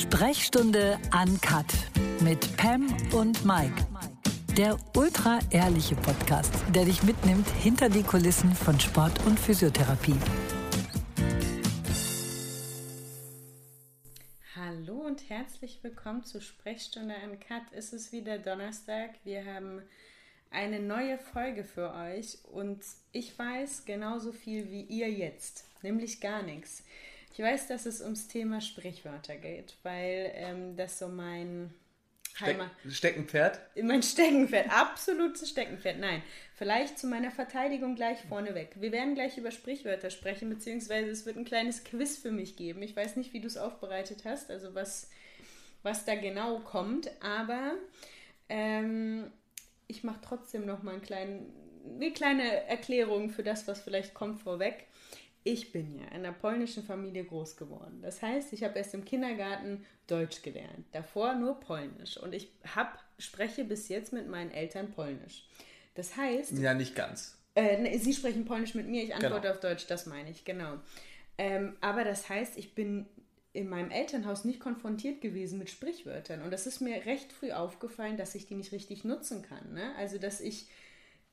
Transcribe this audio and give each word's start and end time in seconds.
Sprechstunde 0.00 0.98
Uncut 1.12 1.66
mit 2.22 2.56
Pam 2.56 2.86
und 3.12 3.44
Mike. 3.44 3.86
Der 4.56 4.78
ultra 4.96 5.40
ehrliche 5.50 5.94
Podcast, 5.94 6.54
der 6.74 6.86
dich 6.86 7.02
mitnimmt 7.02 7.46
hinter 7.50 7.90
die 7.90 8.02
Kulissen 8.02 8.54
von 8.54 8.80
Sport 8.80 9.26
und 9.26 9.38
Physiotherapie. 9.38 10.16
Hallo 14.56 15.02
und 15.02 15.28
herzlich 15.28 15.80
willkommen 15.82 16.24
zu 16.24 16.40
Sprechstunde 16.40 17.16
Uncut. 17.22 17.70
Es 17.72 17.92
ist 17.92 18.10
wieder 18.10 18.38
Donnerstag. 18.38 19.10
Wir 19.24 19.44
haben 19.44 19.82
eine 20.50 20.80
neue 20.80 21.18
Folge 21.18 21.62
für 21.62 21.92
euch 21.92 22.38
und 22.50 22.80
ich 23.12 23.38
weiß 23.38 23.84
genauso 23.84 24.32
viel 24.32 24.70
wie 24.70 24.82
ihr 24.82 25.10
jetzt, 25.10 25.66
nämlich 25.82 26.22
gar 26.22 26.42
nichts. 26.42 26.84
Ich 27.40 27.46
weiß, 27.46 27.68
dass 27.68 27.86
es 27.86 28.02
ums 28.02 28.28
Thema 28.28 28.60
Sprichwörter 28.60 29.34
geht, 29.34 29.74
weil 29.82 30.30
ähm, 30.34 30.76
das 30.76 30.98
so 30.98 31.08
mein 31.08 31.72
Heimat. 32.38 32.70
Steckenpferd? 32.86 33.58
Mein 33.82 34.02
Steckenpferd, 34.02 34.68
absolutes 34.68 35.48
Steckenpferd. 35.48 36.00
Nein, 36.00 36.22
vielleicht 36.54 36.98
zu 36.98 37.06
meiner 37.06 37.30
Verteidigung 37.30 37.94
gleich 37.94 38.18
vorneweg. 38.28 38.72
Wir 38.78 38.92
werden 38.92 39.14
gleich 39.14 39.38
über 39.38 39.52
Sprichwörter 39.52 40.10
sprechen, 40.10 40.50
beziehungsweise 40.50 41.08
es 41.08 41.24
wird 41.24 41.38
ein 41.38 41.46
kleines 41.46 41.82
Quiz 41.82 42.18
für 42.18 42.30
mich 42.30 42.56
geben. 42.56 42.82
Ich 42.82 42.94
weiß 42.94 43.16
nicht, 43.16 43.32
wie 43.32 43.40
du 43.40 43.46
es 43.46 43.56
aufbereitet 43.56 44.26
hast, 44.26 44.50
also 44.50 44.74
was, 44.74 45.08
was 45.82 46.04
da 46.04 46.16
genau 46.16 46.58
kommt, 46.58 47.10
aber 47.22 47.72
ähm, 48.50 49.32
ich 49.86 50.04
mache 50.04 50.20
trotzdem 50.22 50.66
noch 50.66 50.82
mal 50.82 50.92
einen 50.92 51.00
kleinen, 51.02 51.54
eine 51.86 52.12
kleine 52.12 52.66
Erklärung 52.66 53.30
für 53.30 53.42
das, 53.42 53.66
was 53.66 53.80
vielleicht 53.80 54.12
kommt 54.12 54.42
vorweg 54.42 54.89
ich 55.44 55.72
bin 55.72 55.98
ja 55.98 56.04
in 56.06 56.24
einer 56.24 56.32
polnischen 56.32 56.84
Familie 56.84 57.24
groß 57.24 57.56
geworden. 57.56 58.00
Das 58.02 58.22
heißt, 58.22 58.52
ich 58.52 58.62
habe 58.62 58.78
erst 58.78 58.94
im 58.94 59.04
Kindergarten 59.04 59.84
Deutsch 60.06 60.42
gelernt, 60.42 60.86
davor 60.92 61.34
nur 61.34 61.60
Polnisch 61.60 62.16
und 62.18 62.34
ich 62.34 62.50
hab, 62.74 62.98
spreche 63.18 63.64
bis 63.64 63.88
jetzt 63.88 64.12
mit 64.12 64.28
meinen 64.28 64.50
Eltern 64.50 64.90
Polnisch. 64.92 65.46
Das 65.94 66.16
heißt. 66.16 66.52
Ja, 66.58 66.74
nicht 66.74 66.94
ganz. 66.94 67.38
Äh, 67.54 67.78
ne, 67.78 67.98
sie 67.98 68.12
sprechen 68.12 68.44
Polnisch 68.44 68.74
mit 68.74 68.86
mir, 68.86 69.02
ich 69.02 69.14
antworte 69.14 69.42
genau. 69.42 69.54
auf 69.54 69.60
Deutsch, 69.60 69.86
das 69.86 70.06
meine 70.06 70.30
ich, 70.30 70.44
genau. 70.44 70.78
Ähm, 71.38 71.76
aber 71.80 72.04
das 72.04 72.28
heißt, 72.28 72.58
ich 72.58 72.74
bin 72.74 73.06
in 73.52 73.68
meinem 73.68 73.90
Elternhaus 73.90 74.44
nicht 74.44 74.60
konfrontiert 74.60 75.20
gewesen 75.20 75.58
mit 75.58 75.70
Sprichwörtern. 75.70 76.42
Und 76.42 76.52
das 76.52 76.66
ist 76.66 76.80
mir 76.80 77.04
recht 77.06 77.32
früh 77.32 77.50
aufgefallen, 77.50 78.16
dass 78.16 78.34
ich 78.34 78.46
die 78.46 78.54
nicht 78.54 78.72
richtig 78.72 79.04
nutzen 79.04 79.42
kann. 79.42 79.72
Ne? 79.72 79.92
Also, 79.96 80.18
dass 80.18 80.40
ich 80.40 80.68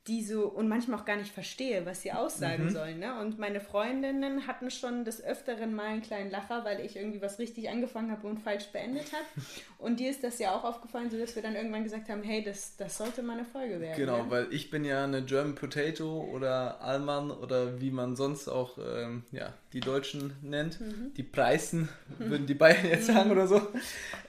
die 0.08 0.24
so 0.24 0.48
und 0.48 0.68
manchmal 0.70 1.00
auch 1.00 1.06
gar 1.06 1.18
nicht 1.18 1.34
verstehe, 1.34 1.86
was 1.86 2.02
sie 2.02 2.14
aussagen 2.14 2.66
mhm. 2.66 2.70
sollen. 2.70 3.00
Ne? 3.00 3.20
Und 3.20 3.40
meine 3.40 3.60
Freundinnen 3.60 4.48
hatten 4.48 4.72
schon 4.72 5.04
des 5.04 5.24
Öfteren 5.24 5.76
mal 5.76 5.88
einen 5.88 6.02
kleinen 6.02 6.32
Lacher, 6.32 6.64
weil 6.64 6.80
ich 6.86 6.96
irgendwie 6.96 7.22
was 7.22 7.40
richtig 7.40 7.70
angefangen 7.70 8.12
habe 8.12 8.26
und 8.28 8.40
falsch 8.40 8.68
beendet 8.68 9.12
habe. 9.12 9.26
Und 9.80 10.00
dir 10.00 10.10
ist 10.10 10.24
das 10.24 10.40
ja 10.40 10.56
auch 10.56 10.64
aufgefallen, 10.64 11.12
sodass 11.12 11.36
wir 11.36 11.44
dann 11.44 11.56
irgendwann 11.56 11.84
gesagt 11.84 12.10
haben, 12.10 12.24
hey, 12.24 12.44
das, 12.44 12.76
das 12.78 12.98
sollte 12.98 13.22
mal 13.22 13.34
eine 13.34 13.46
Folge 13.46 13.80
werden. 13.80 13.96
Genau, 13.96 14.24
ne? 14.24 14.32
weil 14.32 14.48
ich 14.50 14.72
bin 14.72 14.84
ja 14.84 15.04
eine 15.04 15.24
German 15.24 15.54
Potato 15.54 16.28
oder 16.34 16.82
Alman 16.82 17.30
oder 17.30 17.80
wie 17.80 17.92
man 17.92 18.16
sonst 18.16 18.48
auch 18.48 18.80
ähm, 18.80 19.24
ja, 19.32 19.54
die 19.74 19.80
Deutschen 19.80 20.34
nennt. 20.42 20.82
Mhm. 20.82 21.14
Die 21.16 21.22
Preisen, 21.22 21.90
würden 22.18 22.48
die 22.48 22.56
Bayern 22.56 22.88
jetzt 22.88 23.06
sagen 23.06 23.30
oder 23.30 23.48
so. 23.48 23.62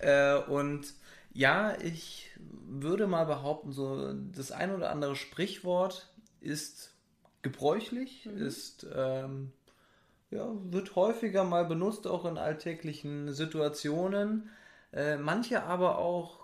Äh, 0.00 0.36
und 0.50 0.92
ja, 1.38 1.76
ich 1.80 2.32
würde 2.66 3.06
mal 3.06 3.24
behaupten, 3.24 3.70
so 3.70 4.12
das 4.12 4.50
ein 4.50 4.74
oder 4.74 4.90
andere 4.90 5.14
Sprichwort 5.14 6.12
ist 6.40 6.96
gebräuchlich, 7.42 8.26
mhm. 8.26 8.38
ist 8.38 8.84
ähm, 8.92 9.52
ja, 10.32 10.50
wird 10.64 10.96
häufiger 10.96 11.44
mal 11.44 11.64
benutzt, 11.64 12.08
auch 12.08 12.24
in 12.24 12.38
alltäglichen 12.38 13.32
Situationen. 13.32 14.50
Äh, 14.92 15.16
manche 15.16 15.62
aber 15.62 15.98
auch 15.98 16.40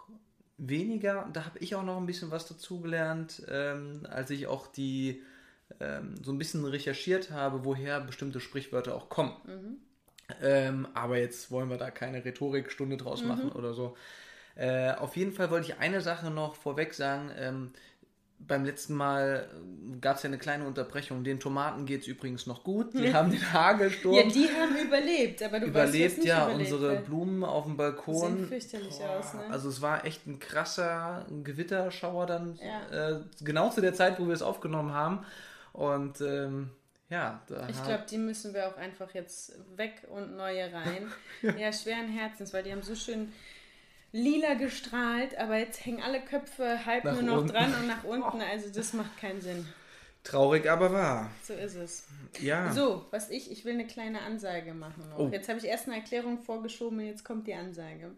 weniger. 0.59 1.29
Da 1.33 1.45
habe 1.45 1.59
ich 1.59 1.75
auch 1.75 1.83
noch 1.83 1.97
ein 1.97 2.07
bisschen 2.07 2.31
was 2.31 2.47
dazugelernt, 2.47 3.43
ähm, 3.49 4.07
als 4.09 4.31
ich 4.31 4.47
auch 4.47 4.69
die 4.69 5.23
ähm, 5.81 6.23
so 6.23 6.31
ein 6.31 6.39
bisschen 6.39 6.65
recherchiert 6.65 7.33
habe, 7.33 7.65
woher 7.65 8.01
bestimmte 8.01 8.39
Sprichwörter 8.39 8.95
auch 8.95 9.09
kommen. 9.09 9.35
Mhm. 9.45 9.77
Ähm, 10.41 10.89
aber 10.95 11.19
jetzt 11.19 11.51
wollen 11.51 11.69
wir 11.69 11.79
da 11.79 11.91
keine 11.91 12.25
Rhetorikstunde 12.25 12.97
draus 12.97 13.23
mhm. 13.23 13.29
machen 13.29 13.51
oder 13.51 13.75
so. 13.75 13.97
Äh, 14.57 14.93
auf 14.93 15.17
jeden 15.17 15.33
Fall 15.33 15.51
wollte 15.51 15.71
ich 15.71 15.79
eine 15.79 16.01
Sache 16.01 16.31
noch 16.31 16.55
vorweg 16.55 16.95
sagen. 16.95 17.31
Ähm, 17.37 17.73
beim 18.47 18.65
letzten 18.65 18.95
Mal 18.95 19.49
äh, 19.51 19.99
gab 20.01 20.17
es 20.17 20.23
ja 20.23 20.29
eine 20.29 20.39
kleine 20.39 20.67
Unterbrechung. 20.67 21.25
Den 21.25 21.41
Tomaten 21.41 21.87
geht 21.87 22.03
es 22.03 22.07
übrigens 22.07 22.47
noch 22.47 22.63
gut. 22.63 22.95
Die 22.95 23.13
haben 23.15 23.31
den 23.31 23.53
Hagelsturm. 23.53 24.15
Ja, 24.15 24.23
die 24.23 24.49
haben 24.49 24.77
überlebt, 24.77 25.43
aber 25.43 25.61
du 25.61 25.67
überlebt, 25.67 26.19
weißt, 26.19 26.27
ja. 26.27 26.49
Überlebt, 26.49 26.73
unsere 26.73 26.97
Blumen 26.97 27.45
auf 27.45 27.65
dem 27.65 27.77
Balkon. 27.77 28.37
Sehen 28.37 28.49
fürchterlich 28.49 28.99
Boah, 28.99 29.19
aus, 29.19 29.35
ne? 29.35 29.45
Also 29.51 29.69
es 29.69 29.81
war 29.81 30.05
echt 30.05 30.27
ein 30.27 30.39
krasser 30.39 31.27
Gewitterschauer 31.43 32.27
dann. 32.27 32.59
Ja. 32.63 33.11
Äh, 33.17 33.21
genau 33.41 33.71
zu 33.71 33.81
der 33.81 33.95
Zeit, 33.95 34.21
wo 34.21 34.27
wir 34.27 34.35
es 34.35 34.43
aufgenommen 34.43 34.93
haben. 34.93 35.25
Und 35.73 36.21
ähm, 36.21 36.71
ja, 37.11 37.43
ich 37.69 37.83
glaube, 37.85 38.05
die 38.09 38.19
müssen 38.19 38.55
wir 38.55 38.69
auch 38.69 38.77
einfach 38.77 39.13
jetzt 39.15 39.53
weg 39.77 40.03
und 40.09 40.37
neue 40.37 40.73
rein. 40.73 41.13
ja, 41.59 41.73
schweren 41.73 42.09
Herzens, 42.09 42.53
weil 42.53 42.63
die 42.63 42.73
haben 42.73 42.83
so 42.83 42.95
schön 42.95 43.33
lila 44.15 44.55
gestrahlt, 44.55 45.37
aber 45.37 45.59
jetzt 45.59 45.85
hängen 45.85 46.01
alle 46.01 46.21
Köpfe 46.21 46.87
halb 46.87 47.05
nach 47.05 47.15
nur 47.15 47.23
noch 47.23 47.37
unten. 47.39 47.49
dran 47.49 47.75
und 47.75 47.89
nach 47.89 48.05
unten. 48.05 48.41
Also 48.41 48.71
das 48.73 48.93
macht 48.93 49.19
keinen 49.19 49.41
Sinn. 49.41 49.67
Traurig, 50.23 50.71
aber 50.71 50.93
wahr. 50.93 51.31
So 51.43 51.53
ist 51.53 51.75
es. 51.75 52.05
Ja. 52.41 52.73
So, 52.73 53.05
was 53.11 53.29
ich, 53.29 53.51
ich 53.51 53.65
will 53.65 53.75
eine 53.75 53.87
kleine 53.87 54.23
Ansage 54.23 54.73
machen. 54.73 55.05
Oh. 55.19 55.29
Jetzt 55.31 55.49
habe 55.49 55.59
ich 55.59 55.65
erst 55.67 55.89
eine 55.89 55.97
Erklärung 55.97 56.39
vorgeschoben 56.39 57.01
und 57.01 57.07
jetzt 57.07 57.25
kommt 57.25 57.47
die 57.49 57.55
Ansage. 57.55 58.13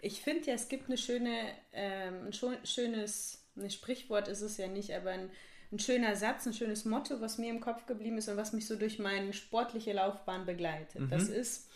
Ich 0.00 0.22
finde 0.22 0.46
ja, 0.46 0.54
es 0.54 0.68
gibt 0.68 0.88
eine 0.88 0.96
schöne, 0.96 1.38
ähm, 1.72 2.26
ein 2.26 2.32
schönes, 2.64 3.44
ein 3.56 3.70
Sprichwort 3.70 4.28
ist 4.28 4.40
es 4.40 4.56
ja 4.56 4.68
nicht, 4.68 4.92
aber 4.92 5.10
ein, 5.10 5.30
ein 5.70 5.78
schöner 5.78 6.16
Satz, 6.16 6.46
ein 6.46 6.54
schönes 6.54 6.86
Motto, 6.86 7.20
was 7.20 7.38
mir 7.38 7.50
im 7.50 7.60
Kopf 7.60 7.86
geblieben 7.86 8.16
ist 8.16 8.28
und 8.28 8.38
was 8.38 8.54
mich 8.54 8.66
so 8.66 8.74
durch 8.74 8.98
meine 8.98 9.32
sportliche 9.34 9.92
Laufbahn 9.92 10.46
begleitet. 10.46 11.02
Mhm. 11.02 11.10
Das 11.10 11.28
ist, 11.28 11.68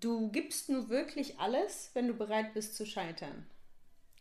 Du 0.00 0.30
gibst 0.30 0.68
nur 0.68 0.88
wirklich 0.88 1.38
alles, 1.38 1.90
wenn 1.94 2.08
du 2.08 2.14
bereit 2.14 2.54
bist 2.54 2.76
zu 2.76 2.84
scheitern. 2.84 3.46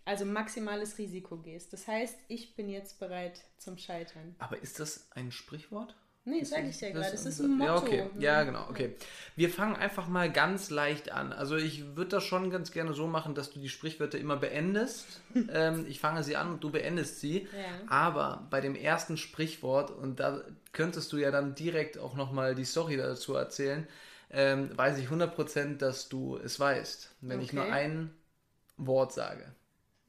Also 0.05 0.23
maximales 0.23 0.97
Risiko 0.99 1.37
gehst. 1.37 1.73
Das 1.73 1.87
heißt, 1.87 2.15
ich 2.27 2.55
bin 2.55 2.69
jetzt 2.69 2.99
bereit 2.99 3.41
zum 3.57 3.77
Scheitern. 3.77 4.35
Aber 4.37 4.61
ist 4.61 4.79
das 4.79 5.07
ein 5.11 5.31
Sprichwort? 5.31 5.95
Nee, 6.27 6.43
sage 6.43 6.69
ich 6.69 6.81
ja 6.81 6.89
gerade. 6.89 7.11
Das 7.11 7.25
ist 7.25 7.39
ein 7.39 7.57
Motto. 7.57 7.71
Ja, 7.71 7.77
okay. 7.77 8.09
Ja, 8.17 8.43
genau. 8.43 8.67
Okay. 8.69 8.95
Wir 9.35 9.49
fangen 9.49 9.75
einfach 9.75 10.07
mal 10.07 10.31
ganz 10.31 10.71
leicht 10.71 11.11
an. 11.11 11.31
Also 11.31 11.55
ich 11.55 11.95
würde 11.95 12.09
das 12.09 12.23
schon 12.23 12.49
ganz 12.49 12.71
gerne 12.71 12.93
so 12.93 13.05
machen, 13.05 13.35
dass 13.35 13.51
du 13.51 13.59
die 13.59 13.69
Sprichwörter 13.69 14.17
immer 14.17 14.35
beendest. 14.35 15.21
ähm, 15.53 15.85
ich 15.87 15.99
fange 15.99 16.23
sie 16.23 16.35
an 16.35 16.51
und 16.51 16.63
du 16.63 16.71
beendest 16.71 17.19
sie. 17.19 17.41
Ja. 17.41 17.87
Aber 17.87 18.47
bei 18.49 18.59
dem 18.59 18.75
ersten 18.75 19.17
Sprichwort, 19.17 19.91
und 19.91 20.19
da 20.19 20.41
könntest 20.71 21.13
du 21.13 21.17
ja 21.17 21.29
dann 21.29 21.53
direkt 21.53 21.99
auch 21.99 22.15
nochmal 22.15 22.55
die 22.55 22.65
Story 22.65 22.97
dazu 22.97 23.35
erzählen, 23.35 23.87
ähm, 24.31 24.75
weiß 24.77 24.97
ich 24.97 25.07
100%, 25.07 25.77
dass 25.77 26.09
du 26.09 26.37
es 26.37 26.59
weißt, 26.59 27.15
wenn 27.21 27.37
okay. 27.37 27.45
ich 27.45 27.53
nur 27.53 27.65
ein 27.65 28.13
Wort 28.77 29.13
sage. 29.13 29.45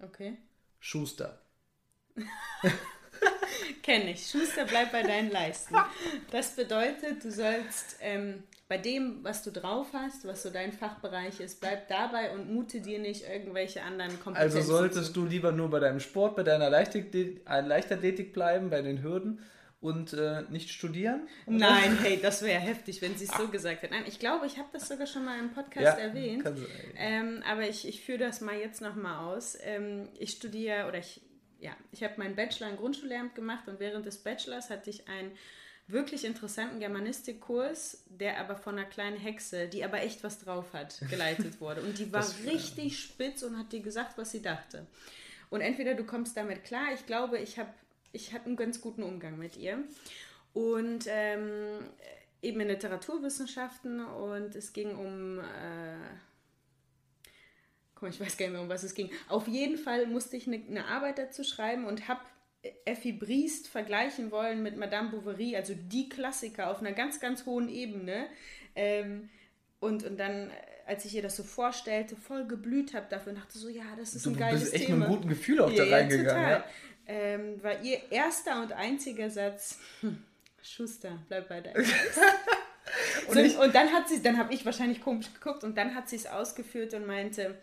Okay. 0.03 0.37
Schuster. 0.81 1.38
Kenne 3.82 4.10
ich. 4.12 4.26
Schuster 4.26 4.65
bleibt 4.65 4.93
bei 4.93 5.03
deinen 5.03 5.31
Leisten. 5.31 5.76
Das 6.31 6.56
bedeutet, 6.56 7.25
du 7.25 7.31
sollst 7.31 7.97
ähm, 8.00 8.43
bei 8.69 8.78
dem, 8.78 9.22
was 9.22 9.44
du 9.44 9.53
drauf 9.53 9.88
hast, 9.93 10.26
was 10.26 10.43
so 10.43 10.50
dein 10.50 10.72
Fachbereich 10.72 11.38
ist, 11.41 11.60
bleib 11.60 11.88
dabei 11.88 12.32
und 12.32 12.53
mute 12.53 12.81
dir 12.81 12.99
nicht 12.99 13.28
irgendwelche 13.28 13.82
anderen 13.82 14.19
Kompetenzen. 14.21 14.59
Also 14.59 14.76
solltest 14.76 15.15
du 15.16 15.25
lieber 15.25 15.53
nur 15.53 15.71
bei 15.71 15.78
deinem 15.78 16.00
Sport, 16.00 16.34
bei 16.34 16.43
deiner 16.43 16.69
Leichtathletik 16.69 18.32
bleiben, 18.32 18.71
bei 18.71 18.82
den 18.82 19.03
Hürden 19.03 19.41
und 19.81 20.12
äh, 20.14 20.42
nicht 20.50 20.70
studieren? 20.70 21.28
Oder? 21.47 21.56
Nein, 21.56 21.98
hey, 22.03 22.19
das 22.20 22.42
wäre 22.42 22.60
heftig, 22.60 23.03
wenn 23.03 23.16
sie 23.16 23.25
es 23.25 23.37
so 23.37 23.48
gesagt 23.48 23.82
hätte. 23.82 23.94
Nein, 23.94 24.04
ich 24.06 24.19
glaube, 24.19 24.47
ich 24.47 24.59
habe 24.59 24.69
das 24.72 24.88
sogar 24.88 25.06
schon 25.06 25.25
mal 25.25 25.38
im 25.38 25.50
Podcast 25.50 25.99
ja, 25.99 26.05
erwähnt. 26.05 26.44
Ähm, 26.96 27.43
aber 27.46 27.69
ich, 27.69 27.87
ich 27.87 28.02
führe 28.02 28.19
das 28.19 28.40
mal 28.40 28.56
jetzt 28.56 28.81
nochmal 28.81 29.25
aus. 29.25 29.56
Ähm, 29.62 30.08
ich 30.19 30.32
studiere 30.32 30.87
oder 30.88 30.99
ich, 30.99 31.20
ja, 31.61 31.76
ich 31.93 32.02
habe 32.02 32.14
meinen 32.19 32.37
Bachelor 32.37 32.70
in 32.70 32.76
Grundschullehramt 32.76 33.34
gemacht 33.34 33.69
und 33.69 33.81
während 33.81 34.06
des 34.06 34.19
Bachelors 34.19 34.70
hatte 34.70 34.90
ich 34.90 35.08
einen 35.08 35.32
wirklich 35.88 36.25
interessanten 36.25 36.81
Germanistikkurs, 36.81 38.02
der 38.08 38.40
aber 38.40 38.56
von 38.56 38.76
einer 38.76 38.88
kleinen 38.88 39.17
Hexe, 39.17 39.69
die 39.69 39.84
aber 39.84 40.02
echt 40.02 40.25
was 40.25 40.40
drauf 40.40 40.72
hat, 40.72 41.00
geleitet 41.11 41.61
wurde. 41.61 41.82
Und 41.82 41.99
die 41.99 42.12
war 42.12 42.26
richtig 42.44 42.99
spitz 42.99 43.43
und 43.43 43.56
hat 43.58 43.72
dir 43.72 43.81
gesagt, 43.81 44.19
was 44.19 44.32
sie 44.32 44.43
dachte. 44.43 44.87
Und 45.49 45.61
entweder 45.61 45.94
du 45.94 46.05
kommst 46.05 46.37
damit 46.37 46.64
klar, 46.64 46.93
ich 46.93 47.06
glaube, 47.06 47.38
ich 47.38 47.58
habe 47.58 47.72
ich 48.17 48.33
hatte 48.33 48.47
einen 48.47 48.57
ganz 48.57 48.81
guten 48.81 49.03
Umgang 49.03 49.39
mit 49.39 49.57
ihr. 49.57 49.85
Und 50.53 51.07
ähm, 51.09 51.81
eben 52.43 52.61
in 52.61 52.69
Literaturwissenschaften 52.69 54.05
und 54.05 54.57
es 54.57 54.73
ging 54.73 54.97
um. 54.97 55.39
Äh, 55.39 55.43
komm, 57.95 58.09
ich 58.09 58.21
weiß 58.21 58.37
gar 58.37 58.47
nicht 58.47 58.55
mehr, 58.55 58.63
um 58.63 58.69
was 58.69 58.83
es 58.83 58.95
ging. 58.95 59.11
Auf 59.29 59.47
jeden 59.47 59.79
Fall 59.79 60.07
musste 60.07 60.37
ich 60.37 60.47
eine, 60.47 60.57
eine 60.57 60.87
Arbeit 60.87 61.19
dazu 61.19 61.45
schreiben 61.45 61.85
und 61.85 62.09
habe 62.09 62.21
Effi 62.85 63.13
Briest 63.13 63.69
vergleichen 63.69 64.31
wollen 64.31 64.63
mit 64.63 64.77
Madame 64.77 65.11
Bovary, 65.11 65.55
also 65.57 65.75
die 65.75 66.09
Klassiker 66.09 66.71
auf 66.71 66.81
einer 66.81 66.93
ganz, 66.93 67.21
ganz 67.21 67.47
hohen 67.47 67.69
Ebene. 67.69 68.27
Ähm, 68.75 69.29
Und, 69.79 70.05
und 70.05 70.19
dann, 70.19 70.51
als 70.87 71.05
ich 71.05 71.15
ihr 71.15 71.23
das 71.23 71.37
so 71.37 71.43
vorstellte, 71.45 72.17
voll 72.17 72.47
geblüht 72.47 72.95
habe 72.95 73.07
dafür 73.11 73.33
und 73.35 73.39
dachte 73.39 73.59
so, 73.59 73.69
ja, 73.69 73.85
das 73.99 74.15
ist 74.15 74.25
du 74.25 74.31
ein 74.31 74.37
geiles 74.39 74.63
Thema. 74.63 74.65
Du 74.65 74.71
bist 74.71 74.75
echt 74.75 74.87
Thema. 74.87 74.99
mit 74.99 75.07
einem 75.07 75.17
guten 75.17 75.29
Gefühl 75.29 75.61
auch 75.61 75.71
ja, 75.71 75.85
da 75.85 75.97
reingegangen. 75.97 76.43
Ja, 76.43 76.51
ja. 76.51 76.65
Ähm, 77.08 77.62
war 77.62 77.81
ihr 77.82 78.00
erster 78.11 78.61
und 78.62 78.73
einziger 78.73 79.31
Satz, 79.31 79.79
hm, 80.00 80.23
Schuster, 80.62 81.19
bleib 81.29 81.49
bei 81.49 81.61
deinem 81.61 81.76
und, 83.29 83.50
so, 83.50 83.62
und, 83.62 83.75
dann 83.75 83.93
hat 83.93 84.08
sie, 84.08 84.23
dann 84.23 84.38
habe 84.38 84.53
ich 84.53 84.64
wahrscheinlich 84.64 85.00
komisch 85.00 85.32
geguckt 85.32 85.62
und 85.62 85.76
dann 85.79 85.94
hat 85.94 86.08
sie 86.08 86.17
es 86.17 86.26
ausgeführt 86.26 86.94
und 86.94 87.06
meinte, 87.06 87.56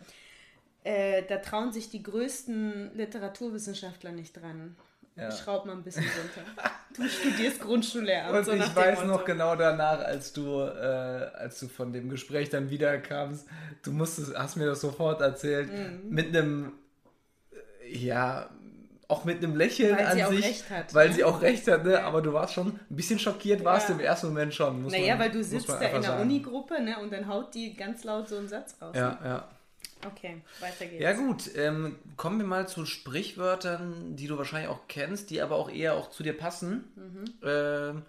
äh, 0.82 1.22
da 1.28 1.38
trauen 1.38 1.72
sich 1.72 1.90
die 1.90 2.02
größten 2.02 2.92
Literaturwissenschaftler 2.94 4.12
nicht 4.12 4.34
dran. 4.34 4.76
Ja. 5.16 5.30
Schraub 5.30 5.64
mal 5.64 5.74
ein 5.74 5.82
bisschen 5.82 6.04
runter. 6.04 6.64
Du 6.96 7.08
studierst 7.08 7.60
Grundschullehramt. 7.60 8.36
Und 8.36 8.44
so 8.44 8.52
ich 8.52 8.74
weiß 8.74 9.04
noch 9.04 9.24
genau 9.24 9.54
danach, 9.54 10.00
als 10.00 10.32
du, 10.32 10.60
äh, 10.60 11.30
als 11.34 11.60
du 11.60 11.68
von 11.68 11.92
dem 11.92 12.08
Gespräch 12.08 12.50
dann 12.50 12.68
wiederkamst, 12.68 13.46
du 13.82 13.92
musstest, 13.92 14.36
hast 14.36 14.56
mir 14.56 14.66
das 14.66 14.80
sofort 14.80 15.20
erzählt, 15.20 15.72
mhm. 15.72 16.08
mit 16.08 16.28
einem, 16.28 16.72
äh, 17.82 17.96
ja, 17.96 18.50
auch 19.14 19.24
mit 19.24 19.38
einem 19.38 19.54
Lächeln 19.54 19.96
weil 19.96 20.06
an 20.06 20.18
sie 20.18 20.36
sich, 20.36 20.44
recht 20.44 20.70
hat, 20.70 20.94
weil 20.94 21.12
sie 21.12 21.24
auch 21.24 21.40
recht 21.40 21.66
hat, 21.68 21.84
ne? 21.84 21.92
Ja. 21.92 22.02
aber 22.02 22.20
du 22.20 22.32
warst 22.32 22.54
schon 22.54 22.68
ein 22.68 22.96
bisschen 22.96 23.18
schockiert, 23.18 23.60
ja. 23.60 23.64
warst 23.64 23.88
du 23.88 23.92
im 23.92 24.00
ersten 24.00 24.28
Moment 24.28 24.52
schon. 24.52 24.82
Muss 24.82 24.92
naja, 24.92 25.14
man, 25.14 25.24
weil 25.24 25.30
du 25.30 25.44
sitzt 25.44 25.68
da 25.68 25.80
in 25.80 26.02
der 26.02 26.20
Unigruppe 26.20 26.82
ne? 26.82 26.98
und 27.00 27.12
dann 27.12 27.28
haut 27.28 27.54
die 27.54 27.74
ganz 27.74 28.04
laut 28.04 28.28
so 28.28 28.36
einen 28.36 28.48
Satz 28.48 28.76
raus. 28.82 28.94
Ja, 28.96 29.10
ne? 29.10 29.18
ja. 29.24 29.48
Okay, 30.06 30.42
weiter 30.60 30.86
geht's. 30.86 31.02
Ja 31.02 31.12
gut, 31.12 31.50
ähm, 31.56 31.96
kommen 32.16 32.38
wir 32.38 32.46
mal 32.46 32.68
zu 32.68 32.84
Sprichwörtern, 32.84 34.16
die 34.16 34.26
du 34.26 34.36
wahrscheinlich 34.36 34.68
auch 34.68 34.80
kennst, 34.88 35.30
die 35.30 35.40
aber 35.40 35.56
auch 35.56 35.70
eher 35.70 35.94
auch 35.94 36.10
zu 36.10 36.22
dir 36.22 36.36
passen. 36.36 36.84
Mhm. 36.96 37.24
Ähm, 37.42 38.02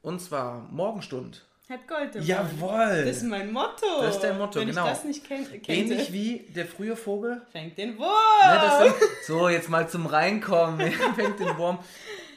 und 0.00 0.20
zwar 0.20 0.60
Morgenstund. 0.70 1.44
Hat 1.68 1.86
Gold 1.86 2.16
im 2.16 2.22
Jawohl! 2.22 3.04
Das 3.04 3.18
ist 3.18 3.22
mein 3.22 3.52
Motto. 3.52 3.86
Das 4.00 4.16
ist 4.16 4.24
dein 4.24 4.36
Motto, 4.36 4.60
Wenn 4.60 4.68
genau. 4.68 4.84
ich 4.84 4.90
das 4.90 5.04
nicht 5.04 5.24
kenn 5.24 5.46
kennte. 5.46 5.72
Ähnlich 5.72 6.12
wie 6.12 6.38
der 6.54 6.66
frühe 6.66 6.96
Vogel. 6.96 7.42
Fängt 7.50 7.78
den 7.78 7.96
Wurm! 7.98 8.08
Ja, 8.42 8.92
so, 9.26 9.48
jetzt 9.48 9.68
mal 9.68 9.88
zum 9.88 10.06
Reinkommen. 10.06 10.90
Fängt 11.14 11.38
den 11.38 11.56
Wurm. 11.56 11.78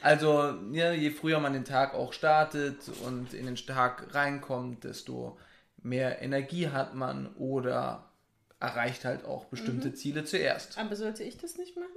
Also, 0.00 0.54
ja, 0.72 0.92
je 0.92 1.10
früher 1.10 1.40
man 1.40 1.52
den 1.52 1.64
Tag 1.64 1.94
auch 1.94 2.12
startet 2.12 2.78
und 3.04 3.34
in 3.34 3.46
den 3.46 3.56
Tag 3.56 4.14
reinkommt, 4.14 4.84
desto 4.84 5.36
mehr 5.82 6.22
Energie 6.22 6.68
hat 6.68 6.94
man 6.94 7.34
oder 7.34 8.08
erreicht 8.60 9.04
halt 9.04 9.24
auch 9.24 9.46
bestimmte 9.46 9.88
mhm. 9.88 9.96
Ziele 9.96 10.24
zuerst. 10.24 10.78
Aber 10.78 10.94
sollte 10.94 11.24
ich 11.24 11.36
das 11.36 11.56
nicht 11.56 11.76
machen? 11.76 11.90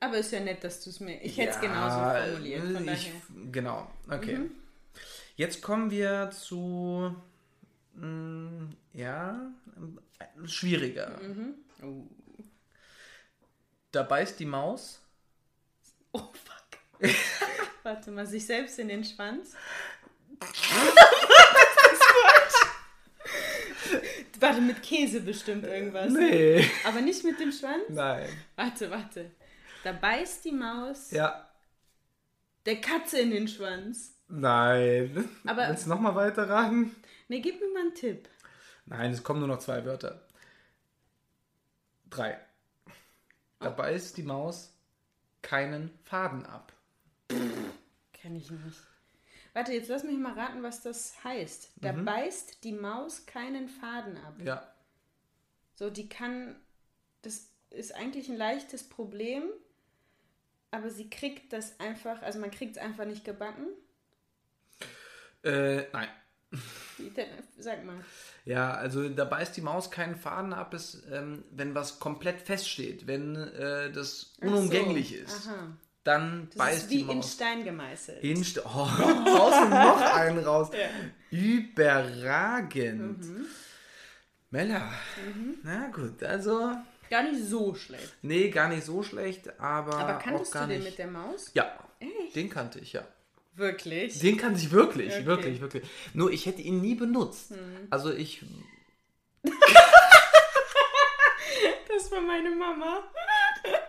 Aber 0.00 0.16
ist 0.16 0.32
ja 0.32 0.40
nett, 0.40 0.64
dass 0.64 0.82
du 0.82 0.90
es 0.90 0.98
mir. 0.98 1.22
Ich 1.22 1.36
hätte 1.36 1.50
es 1.50 1.56
ja, 1.56 1.62
genauso 1.62 2.26
formuliert. 2.26 2.72
Von 2.72 2.88
ich, 2.88 3.12
genau, 3.52 3.90
okay. 4.10 4.38
Mhm. 4.38 4.50
Jetzt 5.40 5.62
kommen 5.62 5.90
wir 5.90 6.30
zu. 6.32 7.16
Mh, 7.94 8.06
mm, 8.06 8.76
ja, 8.92 9.50
schwieriger. 10.44 11.18
Mhm. 11.22 11.54
Oh. 11.82 12.04
Da 13.90 14.02
beißt 14.02 14.38
die 14.38 14.44
Maus. 14.44 15.00
Oh 16.12 16.28
fuck. 16.44 16.66
Warte 17.82 18.10
mal, 18.10 18.26
sich 18.26 18.44
selbst 18.44 18.78
in 18.80 18.88
den 18.88 19.02
Schwanz. 19.02 19.56
Warte, 24.40 24.60
mit 24.60 24.82
Käse 24.82 25.22
bestimmt 25.22 25.64
irgendwas. 25.64 26.12
Nee. 26.12 26.68
Aber 26.84 27.00
nicht 27.00 27.24
mit 27.24 27.40
dem 27.40 27.52
Schwanz? 27.52 27.84
Nein. 27.88 28.28
Warte, 28.56 28.90
warte. 28.90 29.30
Da 29.84 29.92
beißt 29.92 30.44
die 30.44 30.52
Maus. 30.52 31.12
Ja. 31.12 31.48
Der 32.66 32.78
Katze 32.82 33.20
in 33.20 33.30
den 33.30 33.48
Schwanz. 33.48 34.19
Nein. 34.30 35.28
Aber. 35.46 35.68
Willst 35.68 35.86
du 35.86 35.90
nochmal 35.90 36.14
weiter 36.14 36.48
raten? 36.48 36.94
Nee, 37.28 37.40
gib 37.40 37.60
mir 37.60 37.68
mal 37.72 37.80
einen 37.80 37.94
Tipp. 37.94 38.28
Nein, 38.86 39.12
es 39.12 39.22
kommen 39.22 39.40
nur 39.40 39.48
noch 39.48 39.58
zwei 39.58 39.84
Wörter. 39.84 40.20
Drei. 42.08 42.38
Da 43.60 43.70
oh. 43.70 43.76
beißt 43.76 44.16
die 44.16 44.22
Maus 44.22 44.72
keinen 45.42 45.90
Faden 46.04 46.46
ab. 46.46 46.72
Kenn 48.12 48.36
ich 48.36 48.50
nicht. 48.50 48.80
Warte, 49.52 49.72
jetzt 49.72 49.88
lass 49.88 50.04
mich 50.04 50.18
mal 50.18 50.38
raten, 50.38 50.62
was 50.62 50.82
das 50.82 51.22
heißt. 51.24 51.72
Da 51.76 51.92
mhm. 51.92 52.04
beißt 52.04 52.62
die 52.64 52.72
Maus 52.72 53.26
keinen 53.26 53.68
Faden 53.68 54.16
ab. 54.18 54.34
Ja. 54.44 54.72
So, 55.74 55.90
die 55.90 56.08
kann. 56.08 56.56
Das 57.22 57.50
ist 57.70 57.94
eigentlich 57.94 58.28
ein 58.28 58.36
leichtes 58.36 58.88
Problem, 58.88 59.44
aber 60.70 60.90
sie 60.90 61.10
kriegt 61.10 61.52
das 61.52 61.78
einfach, 61.80 62.22
also 62.22 62.38
man 62.38 62.50
kriegt 62.50 62.76
es 62.76 62.82
einfach 62.82 63.04
nicht 63.04 63.24
gebacken. 63.24 63.66
Äh, 65.42 65.84
nein. 65.92 66.08
Wie 66.96 67.10
denn? 67.10 67.28
Sag 67.58 67.84
mal. 67.84 67.96
Ja, 68.44 68.72
also 68.72 69.08
da 69.08 69.24
beißt 69.24 69.56
die 69.56 69.60
Maus 69.60 69.90
keinen 69.90 70.16
Faden 70.16 70.52
ab, 70.52 70.74
ist, 70.74 71.04
ähm, 71.12 71.44
wenn 71.50 71.74
was 71.74 72.00
komplett 72.00 72.40
feststeht, 72.40 73.06
wenn 73.06 73.36
äh, 73.36 73.92
das 73.92 74.34
unumgänglich 74.40 75.10
so. 75.10 75.14
ist. 75.24 75.48
Aha 75.48 75.76
dann 76.04 76.48
das 76.48 76.56
beißt 76.56 76.82
ist 76.84 76.90
wie 76.90 76.98
die 76.98 77.04
Maus. 77.04 77.14
in 77.14 77.22
Stein 77.22 77.64
gemeißelt. 77.64 78.22
In 78.22 78.44
St 78.44 78.64
oh, 78.64 78.68
raus 78.68 79.54
und 79.62 79.70
noch 79.70 80.00
einen 80.00 80.38
raus. 80.38 80.70
Ja. 80.72 80.88
Überragend. 81.30 83.18
Mhm. 83.20 83.46
Mella. 84.50 84.92
Mhm. 85.34 85.58
Na 85.62 85.88
gut, 85.88 86.22
also. 86.22 86.72
Gar 87.10 87.24
nicht 87.24 87.44
so 87.44 87.74
schlecht. 87.74 88.16
Nee, 88.22 88.50
gar 88.50 88.68
nicht 88.68 88.84
so 88.84 89.02
schlecht, 89.02 89.60
aber. 89.60 89.94
Aber 89.96 90.18
kanntest 90.18 90.50
auch 90.50 90.54
gar 90.54 90.66
du 90.66 90.74
den 90.74 90.78
nicht... 90.80 90.90
mit 90.90 90.98
der 90.98 91.08
Maus? 91.08 91.50
Ja. 91.54 91.78
Echt? 91.98 92.36
Den 92.36 92.48
kannte 92.48 92.78
ich, 92.78 92.92
ja. 92.92 93.06
Wirklich? 93.54 94.18
Den 94.20 94.36
kannte 94.36 94.60
ich 94.60 94.70
wirklich, 94.70 95.12
okay. 95.12 95.26
wirklich, 95.26 95.60
wirklich. 95.60 95.82
Nur 96.14 96.30
ich 96.30 96.46
hätte 96.46 96.62
ihn 96.62 96.80
nie 96.80 96.94
benutzt. 96.94 97.50
Mhm. 97.50 97.88
Also 97.90 98.12
ich. 98.12 98.44
das 99.42 99.52
war 102.10 102.20
meine 102.20 102.50
Mama. 102.50 103.04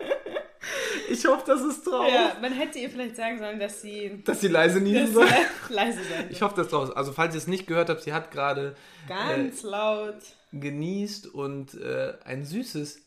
Ich 1.10 1.25
hoffe, 1.25 1.44
das 1.46 1.62
ist 1.62 1.86
drauf. 1.86 2.08
Ja, 2.12 2.38
man 2.42 2.54
hätte 2.54 2.80
ihr 2.80 2.90
vielleicht 2.90 3.16
sagen 3.16 3.40
sollen, 3.40 3.60
dass 3.60 3.81
sie. 3.81 4.22
Dass 4.24 4.42
sie 4.42 4.48
leise 4.48 4.80
niesen 4.80 5.13
soll. 5.13 5.28
leise 5.69 6.00
sein. 6.04 6.28
Ich 6.30 6.42
hoffe, 6.42 6.56
das 6.56 6.68
ist 6.68 6.74
drauf. 6.74 6.96
Also, 6.96 7.12
falls 7.12 7.34
ihr 7.36 7.40
es 7.40 7.48
nicht 7.48 7.68
gehört 7.68 7.90
habt, 7.90 8.02
sie 8.02 8.13
hat 8.13 8.31
gerade. 8.31 8.75
Ganz 9.08 9.63
äh, 9.63 9.68
laut. 9.68 10.18
Genießt 10.54 11.28
und 11.28 11.74
äh, 11.74 12.13
ein 12.24 12.46
süßes. 12.46 13.02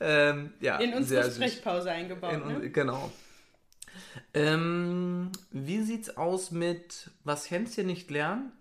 ähm, 0.00 0.52
ja, 0.60 0.76
in 0.78 0.94
unsere 0.94 1.30
Sprechpause 1.30 1.90
eingebaut. 1.90 2.34
In, 2.34 2.60
ne? 2.60 2.70
Genau. 2.70 3.10
Ähm, 4.34 5.30
wie 5.50 5.82
sieht's 5.82 6.16
aus 6.16 6.50
mit 6.50 7.10
was 7.24 7.50
Hänschen 7.50 7.86
nicht 7.86 8.10
lernen? 8.10 8.52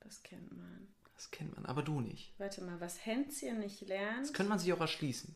Das 0.00 0.22
kennt 0.22 0.56
man. 0.56 0.88
Das 1.14 1.30
kennt 1.30 1.54
man, 1.54 1.66
aber 1.66 1.82
du 1.82 2.00
nicht. 2.00 2.32
Warte 2.38 2.62
mal, 2.62 2.80
was 2.80 3.04
Hänschen 3.04 3.60
nicht 3.60 3.80
lernt. 3.82 4.26
Das 4.26 4.32
könnte 4.32 4.50
man 4.50 4.58
sich 4.58 4.72
auch 4.72 4.80
erschließen. 4.80 5.34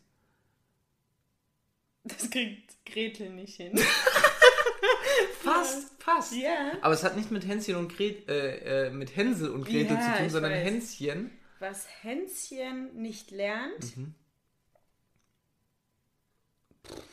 Das 2.04 2.30
kriegt 2.30 2.84
Gretel 2.84 3.30
nicht 3.30 3.56
hin. 3.56 3.78
fast, 5.40 5.90
fast. 5.98 6.34
Ja. 6.34 6.72
Aber 6.80 6.94
es 6.94 7.02
hat 7.02 7.16
nicht 7.16 7.30
mit 7.30 7.46
Hänschen 7.46 7.76
und 7.76 7.94
Gret, 7.94 8.28
äh, 8.28 8.86
äh, 8.86 8.90
mit 8.90 9.16
Hänsel 9.16 9.50
und 9.50 9.64
Gretel 9.64 9.96
ja, 9.96 10.14
zu 10.14 10.20
tun, 10.20 10.30
sondern 10.30 10.52
weiß. 10.52 10.64
Hänschen. 10.64 11.30
Was 11.58 11.86
Hänschen 12.02 12.94
nicht 13.00 13.30
lernt. 13.30 13.96
Mhm. 13.96 14.14